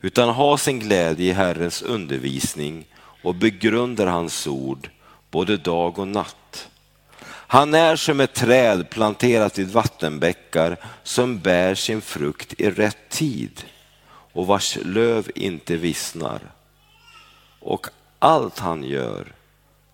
utan 0.00 0.28
har 0.28 0.56
sin 0.56 0.78
glädje 0.78 1.26
i 1.26 1.32
Herrens 1.32 1.82
undervisning 1.82 2.86
och 3.22 3.34
begrundar 3.34 4.06
hans 4.06 4.46
ord 4.46 4.90
både 5.30 5.56
dag 5.56 5.98
och 5.98 6.08
natt. 6.08 6.68
Han 7.26 7.74
är 7.74 7.96
som 7.96 8.20
ett 8.20 8.34
träd 8.34 8.90
planterat 8.90 9.58
vid 9.58 9.72
vattenbäckar 9.72 10.76
som 11.02 11.38
bär 11.38 11.74
sin 11.74 12.00
frukt 12.00 12.60
i 12.60 12.70
rätt 12.70 13.08
tid 13.08 13.64
och 14.06 14.46
vars 14.46 14.78
löv 14.84 15.30
inte 15.34 15.76
vissnar. 15.76 16.40
Och 17.60 17.86
allt 18.18 18.58
han 18.58 18.84
gör, 18.84 19.32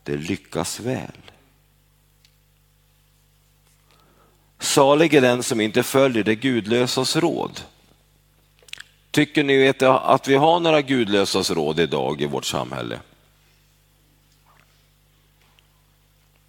det 0.05 0.17
lyckas 0.17 0.81
väl. 0.81 1.30
Salig 4.71 5.15
är 5.15 5.21
den 5.21 5.43
som 5.43 5.61
inte 5.61 5.83
följer 5.83 6.25
det 6.25 6.35
gudlösas 6.35 7.17
råd. 7.17 7.61
Tycker 9.11 9.45
ni 9.45 9.75
att 9.85 10.29
vi 10.29 10.35
har 10.35 10.61
några 10.61 10.83
gudlösas 10.83 11.51
råd 11.51 11.81
idag 11.81 12.21
i 12.21 12.27
vårt 12.27 12.45
samhälle? 12.45 13.01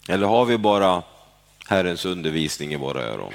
Eller 0.07 0.27
har 0.27 0.45
vi 0.45 0.57
bara 0.57 1.03
Herrens 1.67 2.05
undervisning 2.05 2.73
i 2.73 2.75
våra 2.75 3.01
öron? 3.01 3.33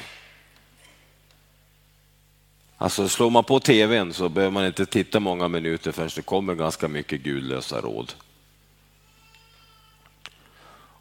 Alltså 2.77 3.09
slår 3.09 3.31
man 3.31 3.45
på 3.45 3.61
tvn 3.61 4.13
så 4.13 4.29
behöver 4.29 4.53
man 4.53 4.67
inte 4.67 4.87
titta 4.87 5.21
många 5.21 5.49
minuter 5.49 5.93
förrän 5.93 6.11
det 6.17 6.23
kommer 6.23 6.55
ganska 6.55 6.89
mycket 6.89 7.23
gudlösa 7.23 7.81
råd. 7.81 8.13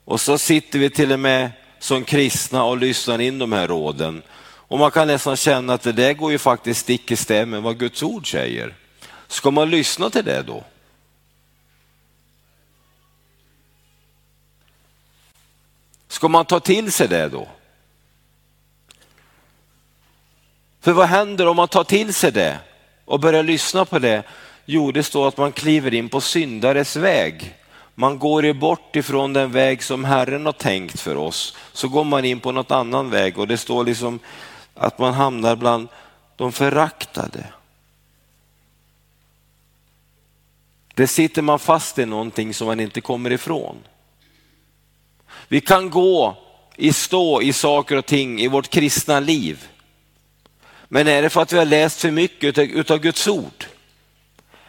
Och 0.06 0.22
så 0.22 0.38
sitter 0.38 0.80
vi 0.80 0.90
till 0.90 1.12
och 1.12 1.20
med 1.20 1.52
som 1.86 2.04
kristna 2.04 2.64
och 2.64 2.78
lyssnar 2.78 3.22
in 3.22 3.40
de 3.40 3.52
här 3.52 3.68
råden. 3.68 4.22
Och 4.68 4.80
man 4.80 4.92
kan 4.92 5.08
nästan 5.08 5.36
känna 5.36 5.74
att 5.74 5.82
det 5.82 5.92
där 5.92 6.14
går 6.14 6.32
ju 6.32 6.38
faktiskt 6.38 6.80
stick 6.80 7.12
i 7.12 7.16
stäv 7.16 7.48
med 7.48 7.62
vad 7.62 7.80
Guds 7.80 8.04
ord 8.04 8.32
säger. 8.32 8.76
Ska 9.28 9.52
man 9.52 9.70
lyssna 9.70 10.10
till 10.10 10.26
det 10.26 10.42
då? 10.42 10.64
Ska 16.08 16.28
man 16.28 16.46
ta 16.46 16.60
till 16.60 16.92
sig 16.92 17.08
det 17.08 17.30
då? 17.30 17.48
För 20.82 20.92
vad 20.92 21.08
händer 21.08 21.48
om 21.48 21.56
man 21.56 21.68
tar 21.68 21.84
till 21.84 22.14
sig 22.14 22.32
det 22.32 22.60
och 23.06 23.20
börjar 23.20 23.44
lyssna 23.44 23.86
på 23.86 24.00
det? 24.00 24.24
Jo, 24.66 24.92
det 24.92 25.04
står 25.04 25.28
att 25.28 25.38
man 25.38 25.52
kliver 25.52 25.94
in 25.94 26.10
på 26.10 26.22
syndares 26.22 26.96
väg. 26.96 27.56
Man 27.96 28.20
går 28.20 28.54
bort 28.54 28.96
ifrån 28.96 29.34
den 29.34 29.52
väg 29.52 29.84
som 29.84 30.04
Herren 30.04 30.46
har 30.46 30.54
tänkt 30.54 31.00
för 31.00 31.16
oss. 31.16 31.58
Så 31.74 31.88
går 31.88 32.04
man 32.04 32.26
in 32.26 32.40
på 32.40 32.52
något 32.52 32.72
annan 32.72 33.10
väg 33.10 33.40
och 33.40 33.48
det 33.48 33.58
står 33.58 33.84
liksom 33.84 34.20
att 34.74 35.00
man 35.00 35.14
hamnar 35.14 35.56
bland 35.56 35.88
de 36.36 36.52
föraktade. 36.52 37.46
Det 40.94 41.08
sitter 41.08 41.42
man 41.42 41.60
fast 41.60 42.00
i 42.00 42.06
någonting 42.06 42.54
som 42.54 42.68
man 42.68 42.80
inte 42.80 43.02
kommer 43.02 43.32
ifrån. 43.32 43.76
Vi 45.48 45.62
kan 45.62 45.90
gå 45.90 46.38
i 46.76 46.94
stå 46.94 47.42
i 47.42 47.54
saker 47.54 47.98
och 47.98 48.06
ting 48.06 48.42
i 48.42 48.48
vårt 48.48 48.70
kristna 48.70 49.20
liv. 49.20 49.68
Men 50.88 51.08
är 51.08 51.22
det 51.22 51.30
för 51.30 51.42
att 51.42 51.54
vi 51.54 51.58
har 51.58 51.66
läst 51.66 52.02
för 52.02 52.12
mycket 52.12 52.58
utav 52.58 52.98
Guds 52.98 53.28
ord? 53.28 53.66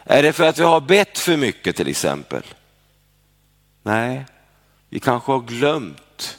Är 0.03 0.23
det 0.23 0.33
för 0.33 0.43
att 0.43 0.59
vi 0.59 0.63
har 0.63 0.81
bett 0.81 1.19
för 1.19 1.37
mycket 1.37 1.75
till 1.75 1.87
exempel? 1.87 2.43
Nej, 3.87 4.25
vi 4.89 4.99
kanske 4.99 5.31
har 5.31 5.39
glömt 5.39 6.37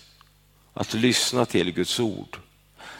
att 0.75 0.95
lyssna 0.95 1.45
till 1.45 1.73
Guds 1.73 2.01
ord. 2.01 2.39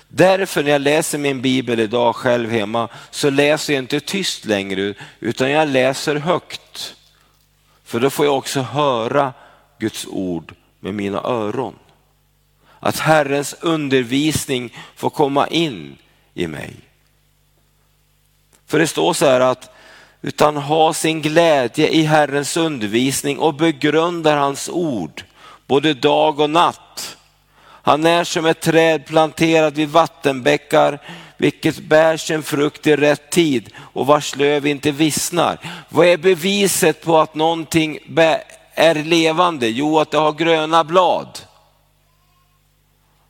Därför 0.09 0.63
när 0.63 0.71
jag 0.71 0.81
läser 0.81 1.19
min 1.19 1.43
bibel 1.43 1.81
idag 1.81 2.17
själv 2.17 2.51
hemma 2.51 2.89
så 3.11 3.31
läser 3.31 3.73
jag 3.73 3.83
inte 3.83 4.01
tyst 4.01 4.45
längre 4.45 4.95
utan 5.21 5.51
jag 5.51 5.69
läser 5.69 6.17
högt. 6.17 6.95
För 7.85 8.01
då 8.01 8.11
får 8.11 8.27
jag 8.27 8.37
också 8.37 8.61
höra 8.61 9.33
Guds 9.79 10.07
ord 10.07 10.55
med 10.81 10.95
mina 10.95 11.19
öron. 11.19 11.75
Att 12.81 12.99
Herrens 12.99 13.55
undervisning 13.61 14.77
får 14.97 15.11
komma 15.11 15.49
in 15.49 15.97
i 16.35 16.47
mig. 16.47 16.77
För 18.67 18.79
det 18.79 18.87
står 18.87 19.13
så 19.13 19.27
här 19.27 19.41
att 19.41 19.78
utan 20.23 20.57
ha 20.57 20.93
sin 20.93 21.23
glädje 21.23 21.89
i 21.89 22.03
Herrens 22.03 22.57
undervisning 22.57 23.39
och 23.39 23.55
begrundar 23.55 24.37
hans 24.37 24.69
ord 24.69 25.25
både 25.67 25.95
dag 25.95 26.41
och 26.41 26.51
natt. 26.51 27.17
Han 27.83 28.07
är 28.07 28.25
som 28.25 28.47
ett 28.47 28.61
träd 28.61 29.07
planterat 29.07 29.75
vid 29.75 29.89
vattenbäckar 29.89 30.99
vilket 31.37 31.79
bär 31.79 32.17
sin 32.17 32.43
frukt 32.43 32.87
i 32.87 32.97
rätt 32.97 33.31
tid 33.31 33.71
och 33.77 34.07
vars 34.07 34.37
löv 34.37 34.67
inte 34.67 34.91
vissnar. 34.91 35.59
Vad 35.89 36.07
är 36.07 36.17
beviset 36.17 37.05
på 37.05 37.19
att 37.19 37.35
någonting 37.35 37.99
är 38.75 39.05
levande? 39.05 39.69
Jo, 39.69 39.99
att 39.99 40.11
det 40.11 40.19
har 40.19 40.33
gröna 40.33 40.85
blad. 40.85 41.39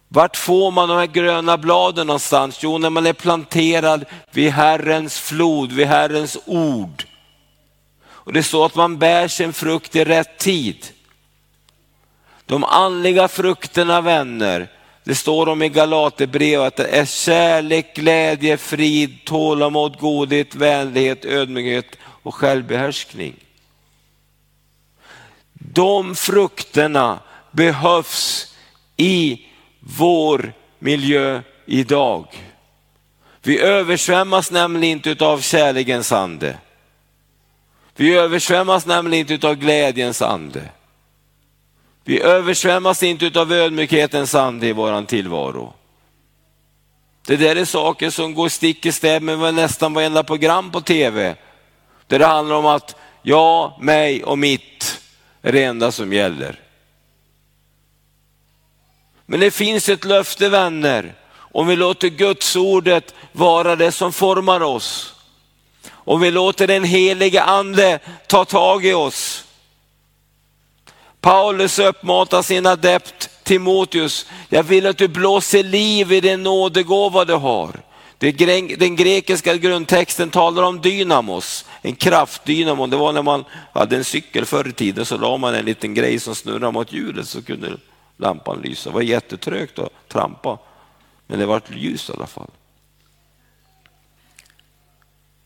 Vart 0.08 0.36
får 0.36 0.70
man 0.70 0.88
de 0.88 0.98
här 0.98 1.06
gröna 1.06 1.58
bladen 1.58 2.06
någonstans? 2.06 2.58
Jo, 2.62 2.78
när 2.78 2.90
man 2.90 3.06
är 3.06 3.12
planterad 3.12 4.04
vid 4.30 4.50
Herrens 4.50 5.18
flod, 5.18 5.72
vid 5.72 5.86
Herrens 5.86 6.38
ord. 6.46 7.04
Och 8.06 8.32
Det 8.32 8.42
står 8.42 8.66
att 8.66 8.74
man 8.74 8.98
bär 8.98 9.28
sin 9.28 9.52
frukt 9.52 9.96
i 9.96 10.04
rätt 10.04 10.38
tid. 10.38 10.86
De 12.46 12.64
andliga 12.64 13.28
frukterna 13.28 14.00
vänner, 14.00 14.68
det 15.04 15.14
står 15.14 15.48
om 15.48 15.62
i 15.62 15.68
Galaterbrevet 15.68 16.66
att 16.66 16.76
det 16.76 16.86
är 16.86 17.04
kärlek, 17.04 17.94
glädje, 17.94 18.56
frid, 18.56 19.24
tålamod, 19.24 19.98
godhet, 19.98 20.54
vänlighet, 20.54 21.24
ödmjukhet 21.24 21.96
och 22.02 22.34
självbehärskning. 22.34 23.34
De 25.52 26.14
frukterna 26.14 27.18
behövs 27.50 28.54
i 28.96 29.47
vår 29.80 30.52
miljö 30.78 31.42
idag. 31.66 32.26
Vi 33.42 33.60
översvämmas 33.60 34.50
nämligen 34.50 34.98
inte 34.98 35.24
av 35.24 35.40
kärlekens 35.40 36.12
ande. 36.12 36.58
Vi 37.96 38.14
översvämmas 38.14 38.86
nämligen 38.86 39.30
inte 39.30 39.48
av 39.48 39.54
glädjens 39.54 40.22
ande. 40.22 40.62
Vi 42.04 42.22
översvämmas 42.22 43.02
inte 43.02 43.40
av 43.40 43.52
ödmjukhetens 43.52 44.34
ande 44.34 44.66
i 44.66 44.72
våran 44.72 45.06
tillvaro. 45.06 45.72
Det 47.26 47.36
där 47.36 47.56
är 47.56 47.64
saker 47.64 48.10
som 48.10 48.34
går 48.34 48.48
stick 48.48 48.86
i 48.86 48.92
stäv 48.92 49.22
med 49.22 49.54
nästan 49.54 49.94
varenda 49.94 50.22
program 50.22 50.70
på 50.70 50.80
tv. 50.80 51.36
Där 52.06 52.18
det 52.18 52.26
handlar 52.26 52.56
om 52.56 52.66
att 52.66 52.96
jag, 53.22 53.72
mig 53.80 54.24
och 54.24 54.38
mitt 54.38 55.00
är 55.42 55.52
det 55.52 55.64
enda 55.64 55.92
som 55.92 56.12
gäller. 56.12 56.60
Men 59.30 59.40
det 59.40 59.50
finns 59.50 59.88
ett 59.88 60.04
löfte 60.04 60.48
vänner, 60.48 61.14
om 61.38 61.66
vi 61.66 61.76
låter 61.76 62.08
Guds 62.08 62.56
ordet 62.56 63.14
vara 63.32 63.76
det 63.76 63.92
som 63.92 64.12
formar 64.12 64.60
oss. 64.60 65.14
Om 65.90 66.20
vi 66.20 66.30
låter 66.30 66.66
den 66.66 66.84
helige 66.84 67.42
ande 67.42 67.98
ta 68.26 68.44
tag 68.44 68.86
i 68.86 68.92
oss. 68.92 69.44
Paulus 71.20 71.78
uppmanar 71.78 72.42
sin 72.42 72.66
adept 72.66 73.30
Timoteus, 73.42 74.26
jag 74.48 74.62
vill 74.62 74.86
att 74.86 74.98
du 74.98 75.08
blåser 75.08 75.62
liv 75.62 76.12
i 76.12 76.20
den 76.20 76.42
nådegåva 76.42 77.24
du 77.24 77.34
har. 77.34 77.80
Den 78.78 78.96
grekiska 78.96 79.56
grundtexten 79.56 80.30
talar 80.30 80.62
om 80.62 80.80
dynamos, 80.80 81.64
en 81.82 81.94
kraftdynamo. 81.94 82.86
Det 82.86 82.96
var 82.96 83.12
när 83.12 83.22
man 83.22 83.44
hade 83.72 83.96
en 83.96 84.04
cykel 84.04 84.44
förr 84.44 84.68
i 84.68 84.72
tiden 84.72 85.06
så 85.06 85.16
la 85.18 85.36
man 85.36 85.54
en 85.54 85.64
liten 85.64 85.94
grej 85.94 86.18
som 86.18 86.34
snurrade 86.34 86.72
mot 86.72 86.92
hjulet 86.92 87.28
så 87.28 87.42
kunde 87.42 87.76
lampan 88.18 88.60
lysa. 88.60 88.90
Det 88.90 88.94
var 88.94 89.02
jättetrögt 89.02 89.78
att 89.78 90.08
trampa, 90.08 90.58
men 91.26 91.38
det 91.38 91.46
var 91.46 91.62
ljus 91.68 92.10
i 92.10 92.12
alla 92.12 92.26
fall. 92.26 92.50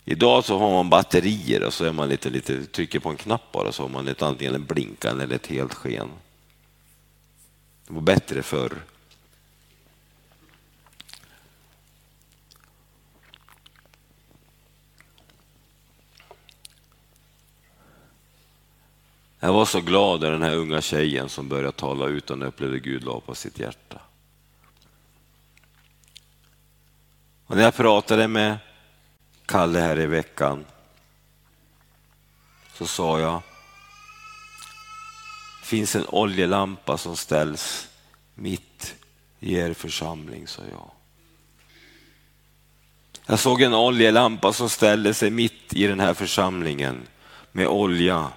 Idag 0.05 0.45
så 0.45 0.59
har 0.59 0.71
man 0.71 0.91
batterier 0.91 1.63
och 1.63 1.73
så 1.73 1.85
är 1.85 1.93
man 1.93 2.09
lite, 2.09 2.31
lite, 2.31 2.65
trycker 2.65 3.01
på 3.01 3.09
en 3.09 3.17
knapp 3.17 3.53
bara 3.53 3.73
så 3.73 3.83
har 3.83 3.89
man 3.89 4.09
ett 4.09 4.23
antingen 4.23 4.55
en 4.55 4.65
blinkande 4.65 5.25
eller 5.25 5.37
ett 5.37 5.47
helt 5.47 5.75
sken. 5.75 6.09
Det 7.87 7.95
var 7.95 8.01
bättre 8.01 8.43
förr. 8.43 8.83
Jag 19.45 19.53
var 19.53 19.65
så 19.65 19.81
glad 19.81 20.21
när 20.21 20.31
den 20.31 20.43
här 20.43 20.55
unga 20.55 20.81
tjejen 20.81 21.29
som 21.29 21.49
började 21.49 21.73
tala 21.73 22.07
utan 22.07 22.43
upplevde 22.43 22.79
Gud 22.79 23.05
la 23.05 23.21
på 23.21 23.35
sitt 23.35 23.59
hjärta. 23.59 24.01
Och 27.47 27.57
när 27.57 27.63
jag 27.63 27.75
pratade 27.75 28.29
med 28.29 28.59
Kalle 29.47 29.79
här 29.79 29.99
i 29.99 30.07
veckan 30.07 30.65
så 32.75 32.87
sa 32.87 33.21
jag, 33.21 33.43
det 35.61 35.67
finns 35.67 35.97
en 35.97 36.07
oljelampa 36.09 36.99
som 36.99 37.17
ställs 37.17 37.89
mitt 38.35 38.95
i 39.41 39.55
er 39.55 39.75
församling, 39.75 40.47
sa 40.47 40.63
jag. 40.71 40.91
Jag 43.27 43.39
såg 43.39 43.63
en 43.63 43.75
oljelampa 43.75 44.53
som 44.53 44.71
ställde 44.71 45.15
sig 45.15 45.31
mitt 45.31 45.75
i 45.75 45.87
den 45.87 46.01
här 46.01 46.15
församlingen 46.15 47.07
med 47.53 47.67
olja. 47.67 48.31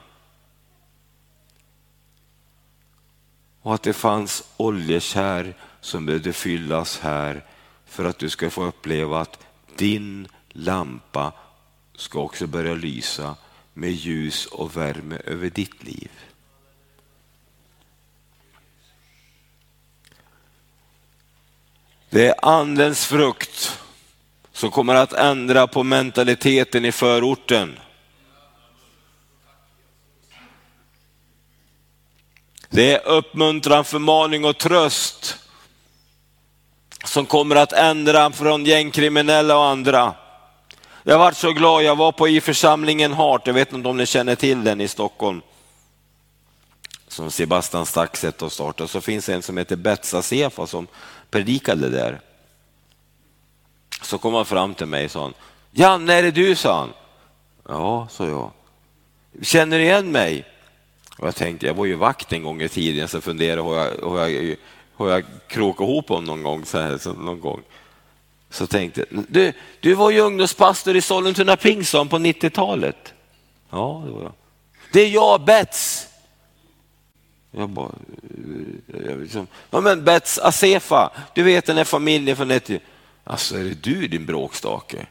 Och 3.65 3.73
att 3.73 3.83
det 3.83 3.93
fanns 3.93 4.43
oljekär 4.57 5.53
som 5.81 6.05
behövde 6.05 6.33
fyllas 6.33 6.99
här 6.99 7.43
för 7.85 8.05
att 8.05 8.19
du 8.19 8.29
ska 8.29 8.49
få 8.49 8.63
uppleva 8.63 9.21
att 9.21 9.39
din 9.75 10.27
lampa 10.49 11.33
ska 11.95 12.19
också 12.19 12.47
börja 12.47 12.73
lysa 12.73 13.35
med 13.73 13.91
ljus 13.91 14.45
och 14.45 14.77
värme 14.77 15.17
över 15.25 15.49
ditt 15.49 15.83
liv. 15.83 16.11
Det 22.09 22.27
är 22.27 22.45
andens 22.45 23.05
frukt 23.05 23.79
som 24.51 24.71
kommer 24.71 24.95
att 24.95 25.13
ändra 25.13 25.67
på 25.67 25.83
mentaliteten 25.83 26.85
i 26.85 26.91
förorten. 26.91 27.79
Det 32.69 32.93
är 32.93 33.07
uppmuntran, 33.07 33.85
förmaning 33.85 34.45
och 34.45 34.57
tröst 34.57 35.37
som 37.05 37.25
kommer 37.25 37.55
att 37.55 37.73
ändra 37.73 38.31
från 38.31 38.65
gängkriminella 38.65 39.57
och 39.57 39.65
andra. 39.65 40.13
Jag 41.03 41.19
varit 41.19 41.37
så 41.37 41.51
glad, 41.51 41.83
jag 41.83 41.95
var 41.95 42.11
på 42.11 42.27
i 42.27 42.41
församlingen 42.41 43.13
Hart, 43.13 43.47
jag 43.47 43.53
vet 43.53 43.73
inte 43.73 43.89
om 43.89 43.97
ni 43.97 44.05
känner 44.05 44.35
till 44.35 44.63
den 44.63 44.81
i 44.81 44.87
Stockholm. 44.87 45.41
Som 47.07 47.31
Sebastian 47.31 47.85
Staxet 47.85 48.41
har 48.41 48.49
startat. 48.49 48.89
Så 48.89 49.01
finns 49.01 49.29
en 49.29 49.41
som 49.41 49.57
heter 49.57 49.75
Betsa 49.75 50.21
Sefa 50.21 50.67
som 50.67 50.87
predikade 51.29 51.89
där. 51.89 52.19
Så 54.01 54.17
kom 54.17 54.33
han 54.33 54.45
fram 54.45 54.73
till 54.73 54.85
mig 54.85 55.05
och 55.05 55.11
sa, 55.11 55.31
Janne 55.71 56.13
är 56.13 56.23
det 56.23 56.31
du? 56.31 56.55
sa 56.55 56.79
han. 56.79 56.93
Ja, 57.67 58.07
sa 58.11 58.27
jag. 58.27 58.51
Känner 59.41 59.77
du 59.77 59.83
igen 59.83 60.11
mig? 60.11 60.54
Och 61.17 61.27
jag 61.27 61.35
tänkte, 61.35 61.65
jag 61.65 61.73
var 61.73 61.85
ju 61.85 61.95
vakt 61.95 62.33
en 62.33 62.43
gång 62.43 62.61
i 62.61 62.69
tiden, 62.69 63.07
så 63.07 63.21
funderade 63.21 63.61
hur 63.61 63.75
jag, 63.75 63.91
hur 64.09 64.19
jag, 64.19 64.55
hur 64.97 65.09
jag 65.09 65.23
krokade 65.47 65.91
ihop 65.91 66.09
honom 66.09 66.25
någon 66.25 66.43
gång. 66.43 66.65
Så 66.65 66.79
här, 66.79 66.97
så 66.97 67.13
någon 67.13 67.39
gång. 67.39 67.61
Så 68.49 68.67
tänkte 68.67 69.05
du, 69.09 69.53
du 69.79 69.93
var 69.93 70.11
ju 70.11 70.19
ungdomspastor 70.19 70.95
i 70.95 71.01
Sollentuna 71.01 71.55
Pingston 71.55 72.09
på 72.09 72.17
90-talet. 72.17 73.13
Ja, 73.69 74.03
det 74.05 74.11
var 74.11 74.23
jag. 74.23 74.33
Det 74.91 75.01
är 75.01 75.09
jag, 75.09 75.45
Bets. 75.45 76.07
Jag 77.51 77.69
bara, 77.69 77.91
eh, 78.87 79.05
jag 79.07 79.19
liksom, 79.19 79.47
ja 79.69 79.81
men 79.81 80.03
Bets 80.03 80.39
Asefa, 80.39 81.11
du 81.35 81.43
vet 81.43 81.65
den 81.65 81.77
här 81.77 81.83
familjen 81.83 82.37
från 82.37 82.51
ett... 82.51 82.69
Alltså 83.23 83.57
är 83.57 83.63
det 83.63 83.83
du 83.83 84.07
din 84.07 84.25
bråkstake? 84.25 85.07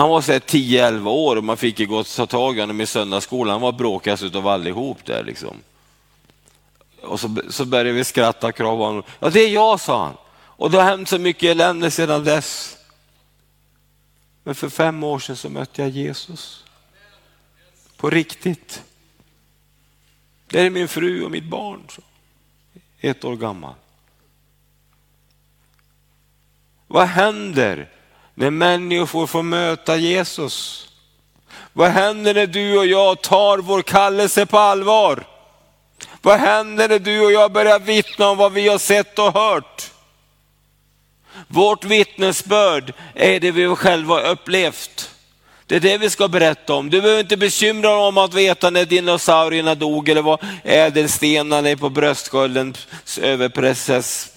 Han 0.00 0.10
var 0.10 0.20
10-11 0.20 1.08
år 1.08 1.36
och 1.36 1.44
man 1.44 1.56
fick 1.56 1.80
ju 1.80 1.86
gå 1.86 1.96
och 1.96 2.06
ta 2.06 2.26
tag 2.26 2.56
i 2.56 2.60
honom 2.60 2.80
i 2.80 2.86
söndagsskolan. 2.86 3.52
Han 3.52 3.60
var 3.60 3.72
bråkigast 3.72 4.34
av 4.34 4.46
allihop 4.46 5.04
där 5.04 5.24
liksom. 5.24 5.56
Och 7.02 7.20
så, 7.20 7.42
så 7.48 7.64
började 7.64 7.92
vi 7.92 8.04
skratta 8.04 8.46
och 8.46 8.54
krava 8.54 8.86
honom. 8.86 9.02
Ja 9.18 9.30
det 9.30 9.40
är 9.40 9.48
jag, 9.48 9.80
sa 9.80 10.04
han. 10.04 10.14
Och 10.32 10.70
det 10.70 10.78
har 10.78 10.84
hänt 10.84 11.08
så 11.08 11.18
mycket 11.18 11.42
elände 11.42 11.90
sedan 11.90 12.24
dess. 12.24 12.78
Men 14.44 14.54
för 14.54 14.68
fem 14.68 15.04
år 15.04 15.18
sedan 15.18 15.36
så 15.36 15.48
mötte 15.48 15.82
jag 15.82 15.90
Jesus. 15.90 16.64
På 17.96 18.10
riktigt. 18.10 18.82
Det 20.46 20.60
är 20.60 20.70
min 20.70 20.88
fru 20.88 21.24
och 21.24 21.30
mitt 21.30 21.48
barn. 21.48 21.82
Så. 21.88 22.02
Ett 23.00 23.24
år 23.24 23.36
gammal. 23.36 23.74
Vad 26.86 27.06
händer 27.06 27.90
när 28.40 28.50
människor 28.50 29.26
får 29.26 29.42
möta 29.42 29.96
Jesus? 29.96 30.88
Vad 31.72 31.90
händer 31.90 32.34
när 32.34 32.46
du 32.46 32.78
och 32.78 32.86
jag 32.86 33.22
tar 33.22 33.58
vår 33.58 33.82
kallelse 33.82 34.46
på 34.46 34.58
allvar? 34.58 35.24
Vad 36.22 36.38
händer 36.38 36.88
när 36.88 36.98
du 36.98 37.20
och 37.20 37.32
jag 37.32 37.52
börjar 37.52 37.78
vittna 37.78 38.28
om 38.28 38.38
vad 38.38 38.52
vi 38.52 38.68
har 38.68 38.78
sett 38.78 39.18
och 39.18 39.34
hört? 39.34 39.90
Vårt 41.48 41.84
vittnesbörd 41.84 42.92
är 43.14 43.40
det 43.40 43.50
vi 43.50 43.76
själva 43.76 44.20
upplevt. 44.20 45.10
Det 45.66 45.76
är 45.76 45.80
det 45.80 45.98
vi 45.98 46.10
ska 46.10 46.28
berätta 46.28 46.74
om. 46.74 46.90
Du 46.90 47.00
behöver 47.00 47.20
inte 47.20 47.36
bekymra 47.36 47.90
dig 47.90 47.98
om 47.98 48.18
att 48.18 48.34
veta 48.34 48.70
när 48.70 48.84
dinosaurierna 48.84 49.74
dog 49.74 50.08
eller 50.08 50.22
vad 50.22 50.44
ädelstenarna 50.64 51.76
på 51.76 51.90
bröstskölden, 51.90 52.74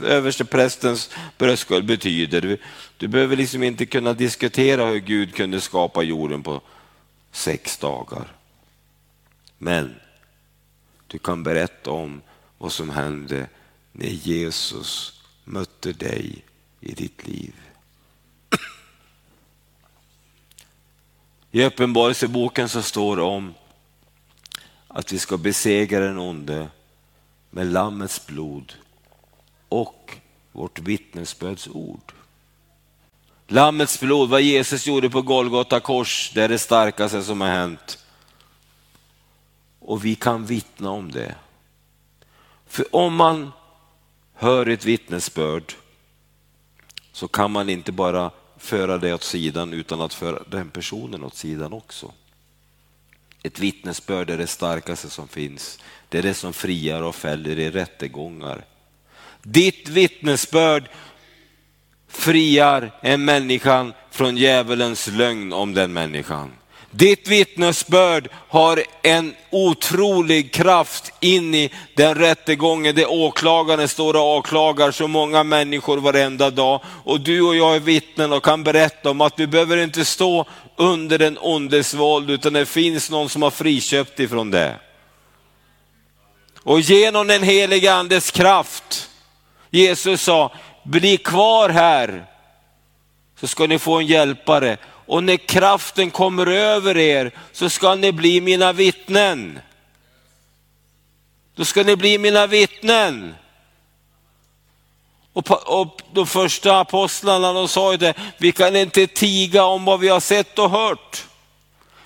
översteprästens 0.03 1.09
bröstsköld 1.37 1.85
betyder. 1.85 2.57
Du, 3.03 3.07
behöver 3.07 3.35
liksom 3.35 3.63
inte 3.63 3.85
kunna 3.85 4.13
diskutera 4.13 4.85
hur 4.85 4.99
Gud 4.99 5.35
kunde 5.35 5.61
skapa 5.61 6.03
jorden 6.03 6.43
på 6.43 6.61
sex 7.31 7.77
dagar. 7.77 8.35
Men 9.57 9.95
du 11.07 11.19
kan 11.19 11.43
berätta 11.43 11.91
om 11.91 12.21
vad 12.57 12.71
som 12.71 12.89
hände 12.89 13.47
när 13.91 14.07
Jesus 14.07 15.21
mötte 15.43 15.93
dig 15.93 16.43
i 16.79 16.93
ditt 16.93 17.27
liv. 17.27 17.53
I 21.51 21.63
Uppenbarelseboken 21.63 22.69
så 22.69 22.81
står 22.81 23.15
det 23.15 23.23
om 23.23 23.53
att 24.87 25.13
vi 25.13 25.19
ska 25.19 25.37
besegra 25.37 25.99
den 25.99 26.17
onde 26.17 26.67
med 27.49 27.67
Lammets 27.67 28.27
blod 28.27 28.73
och 29.69 30.17
vårt 30.51 30.79
vittnesbörds 30.79 31.67
ord. 31.67 32.13
Lammets 33.53 33.99
blod, 33.99 34.29
vad 34.29 34.41
Jesus 34.41 34.87
gjorde 34.87 35.09
på 35.09 35.21
Golgata 35.21 35.79
kors, 35.79 36.31
det 36.33 36.43
är 36.43 36.49
det 36.49 36.59
starkaste 36.59 37.23
som 37.23 37.41
har 37.41 37.47
hänt. 37.47 38.05
Och 39.79 40.05
vi 40.05 40.15
kan 40.15 40.45
vittna 40.45 40.89
om 40.89 41.11
det. 41.11 41.35
För 42.67 42.95
om 42.95 43.15
man 43.15 43.51
hör 44.33 44.65
ett 44.65 44.85
vittnesbörd 44.85 45.73
så 47.11 47.27
kan 47.27 47.51
man 47.51 47.69
inte 47.69 47.91
bara 47.91 48.31
föra 48.57 48.97
det 48.97 49.13
åt 49.13 49.23
sidan 49.23 49.73
utan 49.73 50.01
att 50.01 50.13
föra 50.13 50.43
den 50.47 50.69
personen 50.69 51.23
åt 51.23 51.35
sidan 51.35 51.73
också. 51.73 52.11
Ett 53.43 53.59
vittnesbörd 53.59 54.29
är 54.29 54.37
det 54.37 54.47
starkaste 54.47 55.09
som 55.09 55.27
finns. 55.27 55.79
Det 56.09 56.17
är 56.17 56.23
det 56.23 56.33
som 56.33 56.53
friar 56.53 57.01
och 57.01 57.15
fäller 57.15 57.59
i 57.59 57.71
rättegångar. 57.71 58.65
Ditt 59.43 59.89
vittnesbörd 59.89 60.89
friar 62.13 62.91
en 63.01 63.25
människan 63.25 63.93
från 64.11 64.37
djävulens 64.37 65.07
lögn 65.07 65.53
om 65.53 65.73
den 65.73 65.93
människan. 65.93 66.51
Ditt 66.91 67.27
vittnesbörd 67.27 68.29
har 68.47 68.83
en 69.01 69.35
otrolig 69.49 70.53
kraft 70.53 71.13
in 71.19 71.55
i 71.55 71.71
den 71.95 72.15
rättegången 72.15 72.95
där 72.95 73.11
åklagaren 73.11 73.87
står 73.87 74.13
och 74.13 74.37
åklagar 74.37 74.91
så 74.91 75.07
många 75.07 75.43
människor 75.43 75.97
varenda 75.97 76.49
dag. 76.49 76.81
Och 77.03 77.21
du 77.21 77.41
och 77.41 77.55
jag 77.55 77.75
är 77.75 77.79
vittnen 77.79 78.33
och 78.33 78.43
kan 78.43 78.63
berätta 78.63 79.09
om 79.09 79.21
att 79.21 79.37
du 79.37 79.47
behöver 79.47 79.77
inte 79.77 80.05
stå 80.05 80.45
under 80.75 81.17
den 81.17 81.37
ondes 81.41 81.93
våld 81.93 82.29
utan 82.29 82.53
det 82.53 82.65
finns 82.65 83.09
någon 83.09 83.29
som 83.29 83.41
har 83.41 83.51
friköpt 83.51 84.19
ifrån 84.19 84.51
det. 84.51 84.75
Och 86.63 86.79
genom 86.79 87.27
den 87.27 87.43
heliga 87.43 87.93
andes 87.93 88.31
kraft 88.31 89.09
Jesus 89.73 90.21
sa, 90.21 90.51
bli 90.83 91.17
kvar 91.17 91.69
här 91.69 92.25
så 93.39 93.47
ska 93.47 93.67
ni 93.67 93.79
få 93.79 93.99
en 93.99 94.05
hjälpare. 94.05 94.77
Och 95.05 95.23
när 95.23 95.37
kraften 95.37 96.11
kommer 96.11 96.47
över 96.47 96.97
er 96.97 97.31
så 97.51 97.69
ska 97.69 97.95
ni 97.95 98.11
bli 98.11 98.41
mina 98.41 98.73
vittnen. 98.73 99.59
Då 101.55 101.65
ska 101.65 101.83
ni 101.83 101.95
bli 101.95 102.17
mina 102.17 102.47
vittnen. 102.47 103.35
Och, 105.33 105.51
och 105.81 106.01
de 106.11 106.27
första 106.27 106.79
apostlarna 106.79 107.53
de 107.53 107.67
sa 107.67 107.91
ju 107.91 107.97
det, 107.97 108.13
vi 108.37 108.51
kan 108.51 108.75
inte 108.75 109.07
tiga 109.07 109.63
om 109.63 109.85
vad 109.85 109.99
vi 109.99 110.07
har 110.07 110.19
sett 110.19 110.59
och 110.59 110.69
hört. 110.69 111.25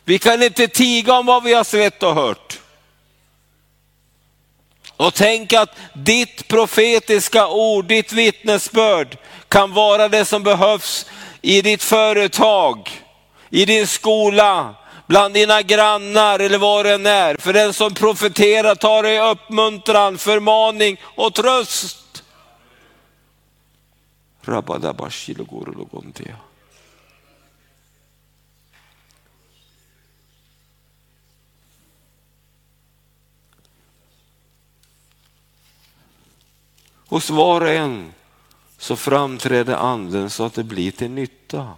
Vi 0.03 0.19
kan 0.19 0.43
inte 0.43 0.67
tiga 0.67 1.13
om 1.13 1.25
vad 1.25 1.43
vi 1.43 1.53
har 1.53 1.63
sett 1.63 2.03
och 2.03 2.15
hört. 2.15 2.59
Och 4.97 5.13
tänk 5.13 5.53
att 5.53 5.75
ditt 5.93 6.47
profetiska 6.47 7.47
ord, 7.47 7.85
ditt 7.85 8.11
vittnesbörd 8.13 9.17
kan 9.47 9.73
vara 9.73 10.07
det 10.07 10.25
som 10.25 10.43
behövs 10.43 11.05
i 11.41 11.61
ditt 11.61 11.83
företag, 11.83 12.89
i 13.49 13.65
din 13.65 13.87
skola, 13.87 14.75
bland 15.07 15.33
dina 15.33 15.61
grannar 15.61 16.39
eller 16.39 16.57
var 16.57 16.83
det 16.83 16.93
än 16.93 17.05
är. 17.05 17.37
För 17.37 17.53
den 17.53 17.73
som 17.73 17.93
profeterar 17.93 18.75
tar 18.75 19.03
dig 19.03 19.19
uppmuntran, 19.31 20.17
förmaning 20.17 20.97
och 21.03 21.33
tröst. 21.33 22.23
Hos 37.07 37.29
var 37.29 37.61
och 37.61 37.69
en 37.69 38.13
så 38.77 38.95
framträder 38.95 39.75
anden 39.75 40.29
så 40.29 40.43
att 40.43 40.53
det 40.53 40.63
blir 40.63 40.91
till 40.91 41.11
nytta. 41.11 41.75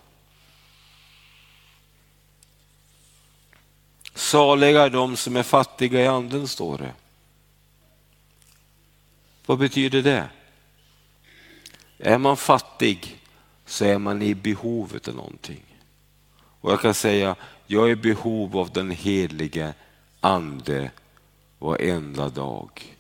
Saliga 4.15 4.81
är 4.81 4.89
de 4.89 5.17
som 5.17 5.35
är 5.35 5.43
fattiga 5.43 6.01
i 6.01 6.07
anden, 6.07 6.47
står 6.47 6.77
det. 6.77 6.93
Vad 9.45 9.57
betyder 9.57 10.01
det? 10.01 10.29
Är 11.97 12.17
man 12.17 12.37
fattig 12.37 13.21
så 13.65 13.85
är 13.85 13.97
man 13.97 14.21
i 14.21 14.35
behovet 14.35 15.07
av 15.07 15.15
någonting. 15.15 15.63
Och 16.61 16.71
jag 16.71 16.81
kan 16.81 16.93
säga, 16.93 17.35
jag 17.67 17.87
är 17.87 17.91
i 17.91 17.95
behov 17.95 18.57
av 18.57 18.71
den 18.71 18.91
helige 18.91 19.73
ande 20.19 20.91
varenda 21.59 22.29
dag. 22.29 22.98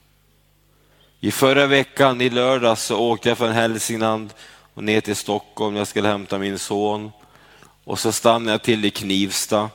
I 1.19 1.31
förra 1.31 1.67
veckan, 1.67 2.21
i 2.21 2.29
lördags, 2.29 2.83
så 2.83 2.97
åkte 2.99 3.29
jag 3.29 3.37
från 3.37 3.51
Hälsingland 3.51 4.33
och 4.73 4.83
ner 4.83 5.01
till 5.01 5.15
Stockholm. 5.15 5.75
Jag 5.75 5.87
skulle 5.87 6.07
hämta 6.07 6.37
min 6.37 6.59
son. 6.59 7.11
Och 7.83 7.99
så 7.99 8.11
stannade 8.11 8.51
jag 8.51 8.63
till 8.63 8.85
i 8.85 8.89
Knivsta. 8.89 9.69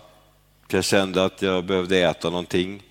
Jag 0.69 0.85
kände 0.85 1.25
att 1.25 1.43
jag 1.43 1.65
behövde 1.65 1.99
äta 1.99 2.31
någonting. 2.31 2.83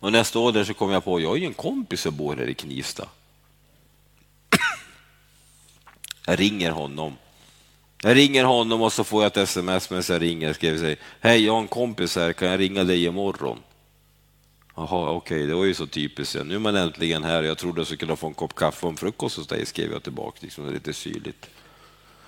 Och 0.00 0.12
när 0.12 0.18
jag 0.18 0.26
står 0.26 0.52
där 0.52 0.64
så 0.64 0.74
kom 0.74 0.90
jag 0.90 1.04
på, 1.04 1.16
att 1.16 1.22
jag 1.22 1.28
har 1.28 1.36
ju 1.36 1.46
en 1.46 1.54
kompis 1.54 2.00
som 2.00 2.16
bor 2.16 2.36
här 2.36 2.48
i 2.48 2.54
Knivsta. 2.54 3.08
Jag 6.26 6.40
ringer 6.40 6.70
honom. 6.70 7.16
Jag 8.02 8.16
ringer 8.16 8.44
honom 8.44 8.82
och 8.82 8.92
så 8.92 9.04
får 9.04 9.22
jag 9.22 9.26
ett 9.26 9.36
sms 9.36 9.90
men 9.90 10.02
jag 10.08 10.22
ringer 10.22 10.50
och 10.50 10.56
skriver 10.56 10.96
hej 11.20 11.44
jag 11.44 11.52
har 11.52 11.60
en 11.60 11.68
kompis 11.68 12.16
här, 12.16 12.32
kan 12.32 12.48
jag 12.48 12.60
ringa 12.60 12.84
dig 12.84 13.04
imorgon? 13.04 13.58
Jaha, 14.78 15.10
okej, 15.10 15.36
okay, 15.36 15.46
det 15.46 15.54
var 15.54 15.64
ju 15.64 15.74
så 15.74 15.86
typiskt. 15.86 16.46
Nu 16.46 16.54
är 16.54 16.58
man 16.58 16.76
äntligen 16.76 17.24
här. 17.24 17.42
Jag 17.42 17.58
trodde 17.58 17.80
jag 17.80 17.86
skulle 17.86 17.98
kunna 17.98 18.16
få 18.16 18.26
en 18.26 18.34
kopp 18.34 18.54
kaffe 18.54 18.86
och 18.86 18.92
en 18.92 18.96
frukost 18.96 19.36
hos 19.36 19.46
dig, 19.46 19.66
skrev 19.66 19.92
jag 19.92 20.02
tillbaka. 20.02 20.38
Liksom, 20.40 20.64
det 20.64 20.70
är 20.70 20.74
lite 20.74 20.92
syrligt. 20.92 21.50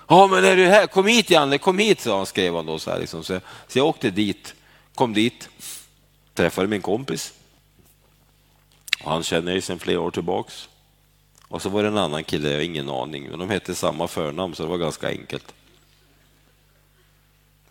Ja, 0.07 0.27
men 0.27 0.45
är 0.45 0.55
du 0.55 0.65
här? 0.65 0.87
Kom 0.87 1.07
hit 1.07 1.29
Janne, 1.29 1.57
kom 1.57 1.77
hit, 1.77 2.01
sa 2.01 2.17
han, 2.17 2.25
skrev 2.25 2.55
han 2.55 2.65
då. 2.65 2.79
Så, 2.79 2.91
här, 2.91 2.99
liksom. 2.99 3.23
så, 3.23 3.39
så 3.67 3.79
jag 3.79 3.87
åkte 3.87 4.09
dit, 4.09 4.55
kom 4.95 5.13
dit, 5.13 5.49
träffade 6.33 6.67
min 6.67 6.81
kompis. 6.81 7.33
Han 9.03 9.23
känner 9.23 9.53
jag 9.53 9.63
sedan 9.63 9.79
flera 9.79 9.99
år 9.99 10.11
tillbaks. 10.11 10.69
Och 11.47 11.61
så 11.61 11.69
var 11.69 11.83
det 11.83 11.89
en 11.89 11.97
annan 11.97 12.23
kille, 12.23 12.49
jag 12.49 12.57
har 12.57 12.63
ingen 12.63 12.89
aning, 12.89 13.29
men 13.29 13.39
de 13.39 13.49
hette 13.49 13.75
samma 13.75 14.07
förnamn 14.07 14.55
så 14.55 14.63
det 14.63 14.69
var 14.69 14.77
ganska 14.77 15.07
enkelt. 15.07 15.53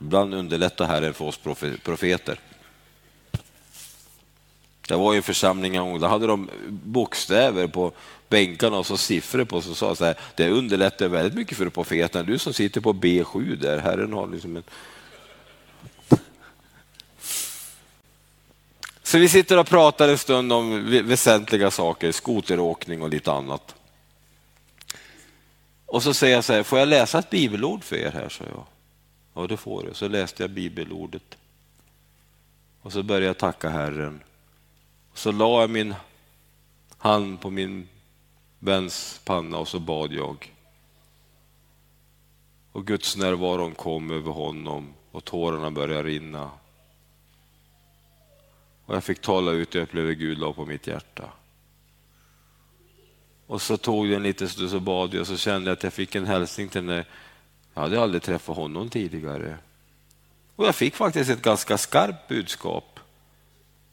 Ibland 0.01 0.35
underlättar 0.35 0.87
Herren 0.87 1.15
för 1.15 1.25
oss 1.25 1.41
profeter. 1.83 2.41
Det 4.91 4.97
var 4.97 5.13
ju 5.13 5.17
en 5.17 5.23
församling 5.23 5.77
en 5.77 5.83
gång, 5.83 6.01
då 6.01 6.07
hade 6.07 6.27
de 6.27 6.51
bokstäver 6.69 7.67
på 7.67 7.93
bänkarna 8.29 8.79
och 8.79 8.87
så 8.87 8.97
siffror 8.97 9.45
på 9.45 9.61
så 9.61 9.75
sa 9.75 9.95
så 9.95 10.05
här, 10.05 10.15
det 10.35 10.49
underlättar 10.49 11.09
väldigt 11.09 11.35
mycket 11.35 11.59
för 11.59 11.69
profeten. 11.69 12.27
Du 12.27 12.39
som 12.39 12.53
sitter 12.53 12.81
på 12.81 12.93
B7 12.93 13.57
där, 13.57 13.79
Herren 13.79 14.13
har 14.13 14.27
liksom 14.27 14.57
en... 14.57 14.63
Så 19.03 19.19
vi 19.19 19.29
sitter 19.29 19.59
och 19.59 19.67
pratar 19.67 20.09
en 20.09 20.19
stund 20.19 20.53
om 20.53 20.91
väsentliga 21.05 21.71
saker, 21.71 22.13
skoteråkning 22.13 23.03
och 23.03 23.11
lite 23.11 23.33
annat. 23.33 23.75
Och 25.87 26.03
så 26.03 26.15
säger 26.15 26.35
jag 26.35 26.45
så 26.45 26.53
här, 26.53 26.63
får 26.63 26.79
jag 26.79 26.89
läsa 26.89 27.19
ett 27.19 27.31
bibelord 27.31 27.85
för 27.85 27.97
er 27.97 28.11
här? 28.11 28.29
Så 28.29 28.45
jag. 28.45 28.65
Ja, 29.35 29.47
det 29.47 29.57
får 29.57 29.83
du. 29.83 29.95
Så 29.95 30.09
läste 30.09 30.43
jag 30.43 30.51
bibelordet. 30.51 31.37
Och 32.83 32.93
så 32.93 33.03
började 33.03 33.27
jag 33.27 33.39
tacka 33.39 33.69
Herren. 33.69 34.21
Så 35.15 35.33
la 35.33 35.61
jag 35.61 35.71
min 35.71 35.95
hand 36.99 37.41
på 37.41 37.51
min 37.51 37.89
väns 38.59 39.21
panna 39.25 39.59
och 39.59 39.69
så 39.69 39.79
bad 39.79 40.13
jag. 40.13 40.55
Och 42.73 42.87
Guds 42.87 43.17
närvaron 43.17 43.75
kom 43.75 44.11
över 44.11 44.33
honom 44.33 44.95
och 45.11 45.25
tårarna 45.25 45.71
började 45.71 46.03
rinna. 46.03 46.51
Och 48.87 48.95
jag 48.97 49.05
fick 49.05 49.21
tala 49.21 49.51
ut, 49.51 49.75
jag 49.75 49.83
upplevde 49.83 50.15
Gud 50.15 50.39
la 50.39 50.53
på 50.53 50.67
mitt 50.67 50.87
hjärta. 50.87 51.31
Och 53.47 53.63
så 53.63 53.77
tog 53.77 54.09
det 54.09 54.17
en 54.17 54.23
liten 54.23 54.49
stund 54.49 54.71
så 54.71 54.81
bad 54.81 55.15
jag 55.15 55.21
och 55.21 55.27
så 55.27 55.37
kände 55.37 55.71
jag 55.71 55.77
att 55.77 55.83
jag 55.83 55.93
fick 55.93 56.15
en 56.15 56.27
hälsning 56.27 56.69
till 56.69 56.81
henne. 56.81 57.05
Jag 57.75 57.83
hade 57.83 58.03
aldrig 58.03 58.23
träffat 58.23 58.57
honom 58.57 58.89
tidigare. 58.89 59.59
Och 60.57 60.67
jag 60.67 60.75
fick 60.75 60.95
faktiskt 60.95 61.31
ett 61.31 61.43
ganska 61.43 61.79
skarpt 61.79 62.29
budskap. 62.29 62.90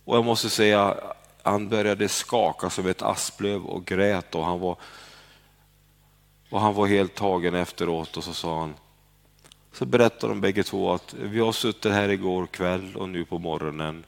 Och 0.07 0.17
jag 0.17 0.25
måste 0.25 0.49
säga, 0.49 0.97
han 1.43 1.69
började 1.69 2.09
skaka 2.09 2.69
som 2.69 2.87
ett 2.87 3.01
asplöv 3.01 3.65
och 3.65 3.85
grät 3.85 4.35
och 4.35 4.45
han 4.45 4.59
var, 4.59 4.77
och 6.49 6.61
han 6.61 6.73
var 6.73 6.87
helt 6.87 7.15
tagen 7.15 7.55
efteråt 7.55 8.17
och 8.17 8.23
så 8.23 8.33
sa 8.33 8.59
han, 8.59 8.73
så 9.71 9.85
berättade 9.85 10.33
de 10.33 10.41
bägge 10.41 10.63
två 10.63 10.91
att 10.91 11.13
vi 11.13 11.39
har 11.39 11.51
suttit 11.51 11.91
här 11.91 12.09
igår 12.09 12.47
kväll 12.47 12.95
och 12.95 13.09
nu 13.09 13.25
på 13.25 13.39
morgonen 13.39 14.03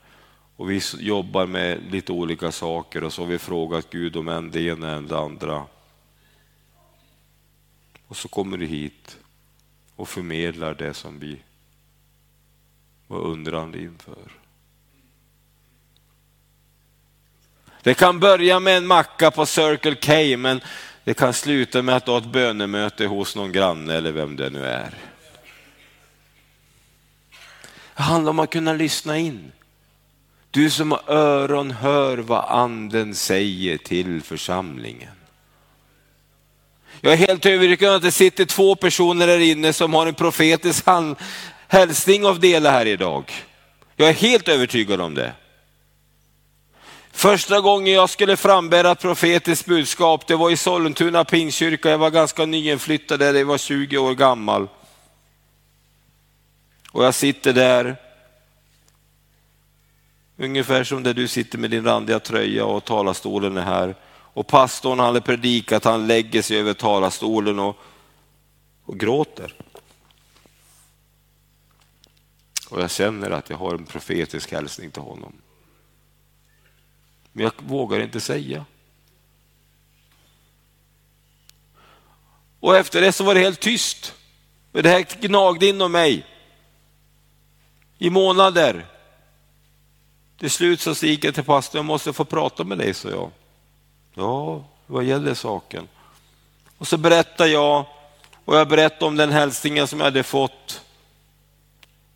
och 0.56 0.72
vi 0.72 0.82
jobbar 1.00 1.46
med 1.46 1.92
lite 1.92 2.12
olika 2.12 2.52
saker 2.52 3.04
och 3.04 3.14
så 3.14 3.22
har 3.22 3.28
vi 3.28 3.40
frågat 3.40 3.90
Gud 3.90 4.16
om 4.16 4.28
en 4.28 4.52
det 4.52 4.62
ena 4.62 4.92
än 4.92 5.08
det 5.08 5.20
andra. 5.20 5.66
Och 8.08 8.18
så 8.18 8.28
kommer 8.28 8.58
du 8.58 8.66
hit 8.66 9.18
och 9.96 10.10
förmedlar 10.10 10.74
det 10.74 10.94
som 10.94 11.20
vi 11.20 11.42
var 13.08 13.20
undrande 13.20 13.82
inför. 13.82 14.39
Det 17.84 17.94
kan 17.94 18.20
börja 18.20 18.60
med 18.60 18.78
en 18.78 18.88
macka 18.88 19.32
på 19.32 19.46
Circle 19.46 19.96
K 19.96 20.38
men 20.38 20.62
det 21.04 21.14
kan 21.14 21.34
sluta 21.34 21.82
med 21.82 21.96
att 21.96 22.06
du 22.06 22.12
har 22.12 22.18
ett 22.18 22.26
bönemöte 22.26 23.06
hos 23.06 23.36
någon 23.36 23.52
granne 23.52 23.94
eller 23.94 24.12
vem 24.12 24.36
det 24.36 24.50
nu 24.50 24.66
är. 24.66 24.94
Det 27.96 28.04
handlar 28.04 28.30
om 28.30 28.40
att 28.40 28.50
kunna 28.50 28.74
lyssna 28.74 29.18
in. 29.18 29.52
Du 30.52 30.70
som 30.70 30.92
har 30.92 31.02
öron 31.08 31.72
hör 31.72 32.18
vad 32.18 32.46
anden 32.46 33.16
säger 33.16 33.78
till 33.78 34.22
församlingen. 34.22 35.12
Jag 37.02 37.14
är 37.14 37.18
helt 37.18 37.46
övertygad 37.46 37.90
om 37.90 37.96
att 37.96 38.02
det 38.02 38.12
sitter 38.12 38.46
två 38.46 38.76
personer 38.76 39.28
där 39.28 39.40
inne 39.40 39.74
som 39.74 39.94
har 39.94 40.08
en 40.08 40.14
profetisk 40.14 40.86
hälsning 41.68 42.26
av 42.26 42.40
dela 42.40 42.72
här 42.72 42.86
idag. 42.86 43.32
Jag 43.96 44.10
är 44.10 44.14
helt 44.14 44.48
övertygad 44.48 45.02
om 45.02 45.14
det. 45.14 45.34
Första 47.20 47.62
gången 47.62 47.94
jag 47.94 48.10
skulle 48.10 48.38
frambära 48.38 48.92
ett 48.92 49.00
profetiskt 49.00 49.66
budskap, 49.66 50.28
det 50.28 50.36
var 50.36 50.52
i 50.52 50.58
Sollentuna 50.58 51.26
pingstkyrka. 51.26 51.90
Jag 51.90 51.98
var 51.98 52.10
ganska 52.10 52.46
nyinflyttad 52.46 53.20
där, 53.20 53.34
jag 53.34 53.46
var 53.46 53.58
20 53.58 53.98
år 53.98 54.16
gammal. 54.16 54.68
Och 56.92 57.06
jag 57.06 57.14
sitter 57.14 57.54
där, 57.54 57.96
ungefär 60.38 60.84
som 60.84 61.04
där 61.04 61.14
du 61.14 61.28
sitter 61.28 61.58
med 61.58 61.72
din 61.72 61.84
randiga 61.84 62.20
tröja 62.20 62.66
och 62.66 62.86
talarstolen 62.86 63.58
är 63.58 63.66
här. 63.66 63.96
Och 64.10 64.48
pastorn 64.48 65.00
han 65.00 65.08
hade 65.08 65.22
predikat, 65.22 65.84
han 65.84 66.08
lägger 66.08 66.42
sig 66.42 66.60
över 66.60 66.74
talarstolen 66.74 67.60
och, 67.60 67.78
och 68.86 69.00
gråter. 69.00 69.54
Och 72.70 72.82
jag 72.82 72.92
känner 72.92 73.32
att 73.32 73.50
jag 73.50 73.58
har 73.58 73.74
en 73.74 73.86
profetisk 73.86 74.52
hälsning 74.52 74.92
till 74.92 75.02
honom. 75.02 75.34
Men 77.40 77.44
jag 77.44 77.68
vågar 77.68 78.00
inte 78.00 78.20
säga. 78.20 78.66
Och 82.60 82.78
efter 82.78 83.02
det 83.02 83.12
så 83.12 83.24
var 83.24 83.36
det 83.36 83.40
helt 83.40 83.60
tyst. 83.60 84.16
Men 84.72 84.84
det 84.84 84.90
här 84.90 85.08
gnagde 85.22 85.68
inom 85.68 85.92
mig 85.92 86.26
i 87.98 88.10
månader. 88.10 88.86
Till 90.38 90.50
slut 90.50 90.82
så 90.82 91.06
gick 91.06 91.24
jag 91.24 91.36
till 91.36 91.44
pastorn, 91.44 91.80
jag 91.80 91.86
måste 91.86 92.14
få 92.14 92.26
prata 92.26 92.64
med 92.64 92.78
dig, 92.78 92.94
sa 92.94 93.10
jag. 93.10 93.32
Ja, 94.14 94.64
vad 94.88 95.04
gäller 95.04 95.34
saken? 95.34 95.88
Och 96.78 96.88
så 96.88 96.98
berättade 96.98 97.50
jag 97.50 97.86
och 98.46 98.56
jag 98.56 98.68
berättade 98.68 99.06
om 99.06 99.16
den 99.16 99.32
hälsningen 99.32 99.88
som 99.88 100.00
jag 100.00 100.06
hade 100.06 100.24
fått 100.24 100.82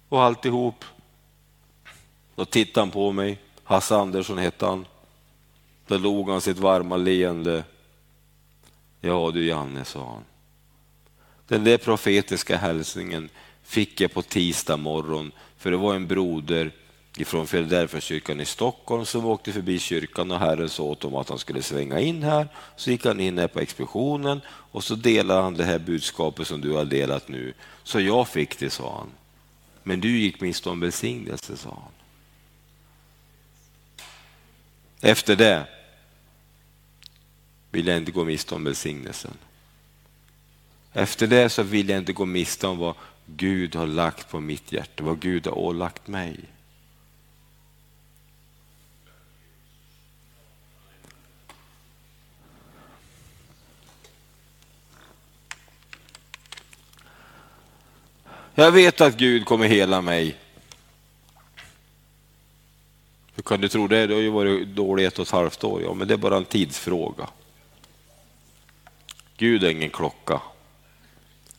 och 0.09 0.23
alltihop. 0.23 0.85
Då 2.35 2.45
tittade 2.45 2.81
han 2.81 2.91
på 2.91 3.11
mig, 3.11 3.39
Hasse 3.63 3.95
Andersson 3.95 4.37
hette 4.37 4.65
han. 4.65 4.85
Då 5.93 5.99
log 5.99 6.29
han 6.29 6.41
sitt 6.41 6.57
varma 6.57 6.97
leende. 6.97 7.63
Ja 9.01 9.31
du 9.33 9.45
Janne, 9.45 9.85
sa 9.85 10.09
han. 10.09 10.23
Den 11.47 11.63
där 11.63 11.77
profetiska 11.77 12.57
hälsningen 12.57 13.29
fick 13.63 14.01
jag 14.01 14.13
på 14.13 14.21
tisdag 14.21 14.77
morgon, 14.77 15.31
för 15.57 15.71
det 15.71 15.77
var 15.77 15.95
en 15.95 16.07
broder 16.07 16.71
ifrån 17.17 17.47
Filadelfiakyrkan 17.47 18.41
i 18.41 18.45
Stockholm 18.45 19.05
som 19.05 19.25
åkte 19.25 19.51
förbi 19.51 19.79
kyrkan 19.79 20.31
och 20.31 20.39
Herren 20.39 20.69
sa 20.69 20.83
åt 20.83 21.03
honom 21.03 21.19
att 21.19 21.29
han 21.29 21.39
skulle 21.39 21.61
svänga 21.61 21.99
in 21.99 22.23
här. 22.23 22.47
Så 22.75 22.91
gick 22.91 23.05
han 23.05 23.19
in 23.19 23.37
här 23.37 23.47
på 23.47 23.59
expeditionen 23.59 24.41
och 24.47 24.83
så 24.83 24.95
delade 24.95 25.41
han 25.41 25.53
det 25.53 25.63
här 25.63 25.79
budskapet 25.79 26.47
som 26.47 26.61
du 26.61 26.71
har 26.71 26.85
delat 26.85 27.27
nu. 27.27 27.53
Så 27.83 27.99
jag 27.99 28.27
fick 28.27 28.59
det, 28.59 28.69
sa 28.69 28.97
han. 28.97 29.09
Men 29.83 29.99
du 29.99 30.17
gick 30.19 30.41
miste 30.41 30.69
om 30.69 30.79
välsignelse, 30.79 31.57
sa 31.57 31.69
han. 31.69 31.91
Efter 35.01 35.35
det 35.35 35.67
vill 37.73 37.87
jag 37.87 37.97
inte 37.97 38.11
gå 38.11 38.23
miste 38.23 38.55
om 38.55 38.63
välsignelsen. 38.63 39.33
Efter 40.93 41.27
det 41.27 41.49
så 41.49 41.63
vill 41.63 41.89
jag 41.89 41.97
inte 41.97 42.13
gå 42.13 42.25
miste 42.25 42.67
om 42.67 42.77
vad 42.77 42.95
Gud 43.25 43.75
har 43.75 43.87
lagt 43.87 44.29
på 44.29 44.39
mitt 44.39 44.71
hjärta, 44.71 45.03
vad 45.03 45.19
Gud 45.19 45.47
har 45.47 45.57
ålagt 45.57 46.07
mig. 46.07 46.39
Jag 58.55 58.71
vet 58.71 59.01
att 59.01 59.17
Gud 59.17 59.45
kommer 59.45 59.67
hela 59.67 60.01
mig. 60.01 60.37
Hur 63.35 63.43
kan 63.43 63.61
du 63.61 63.69
tro 63.69 63.87
det? 63.87 64.07
Du 64.07 64.13
har 64.13 64.21
ju 64.21 64.29
varit 64.29 64.67
dålig 64.67 65.05
ett 65.05 65.19
och 65.19 65.25
ett 65.25 65.31
halvt 65.31 65.63
år. 65.63 65.81
Ja, 65.81 65.93
men 65.93 66.07
det 66.07 66.13
är 66.13 66.17
bara 66.17 66.37
en 66.37 66.45
tidsfråga. 66.45 67.29
Gud 69.37 69.63
är 69.63 69.69
ingen 69.69 69.89
klocka. 69.89 70.41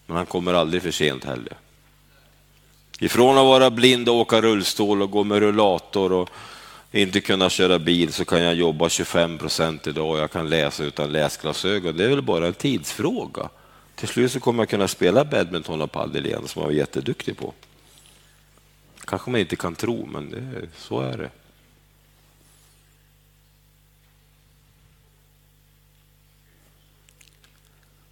Men 0.07 0.17
han 0.17 0.27
kommer 0.27 0.55
aldrig 0.55 0.83
för 0.83 0.91
sent 0.91 1.25
heller. 1.25 1.57
Ifrån 3.01 3.39
att 3.39 3.45
vara 3.45 3.71
blind 3.71 4.09
och 4.09 4.15
åka 4.15 4.41
rullstol 4.41 5.03
och 5.03 5.11
gå 5.11 5.25
med 5.25 5.39
rullator 5.39 6.13
och 6.13 6.31
inte 6.91 7.21
kunna 7.21 7.51
köra 7.51 7.79
bil 7.79 8.13
så 8.13 8.25
kan 8.25 8.43
jag 8.43 8.55
jobba 8.55 8.89
25 8.89 9.39
procent 9.39 9.87
idag 9.87 10.11
och 10.11 10.19
jag 10.19 10.31
kan 10.31 10.49
läsa 10.49 10.85
utan 10.85 11.13
läsglasögon. 11.13 11.97
Det 11.97 12.05
är 12.05 12.09
väl 12.09 12.23
bara 12.23 12.47
en 12.47 12.55
tidsfråga. 12.55 13.49
Till 13.95 14.09
slut 14.09 14.33
så 14.33 14.41
kommer 14.41 14.63
jag 14.63 14.69
kunna 14.69 14.89
spela 14.89 15.25
badminton 15.25 15.83
och 15.83 15.93
padel 15.93 16.27
igen 16.27 16.49
som 16.49 16.63
jag 16.63 16.67
var 16.67 16.75
jätteduktig 16.75 17.37
på. 17.37 17.53
Kanske 19.05 19.31
man 19.31 19.41
inte 19.41 19.57
kan 19.57 19.75
tro, 19.75 20.07
men 20.07 20.31
det, 20.31 20.69
så 20.77 21.01
är 21.01 21.19
det. 21.19 21.31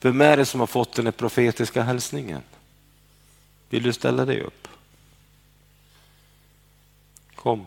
Vem 0.03 0.21
är 0.21 0.37
det 0.37 0.47
som 0.47 0.61
har 0.61 0.67
fått 0.67 0.93
den 0.93 1.13
profetiska 1.13 1.83
hälsningen? 1.83 2.43
Vill 3.69 3.83
du 3.83 3.93
ställa 3.93 4.25
dig 4.25 4.41
upp? 4.41 4.69
Kom. 7.35 7.67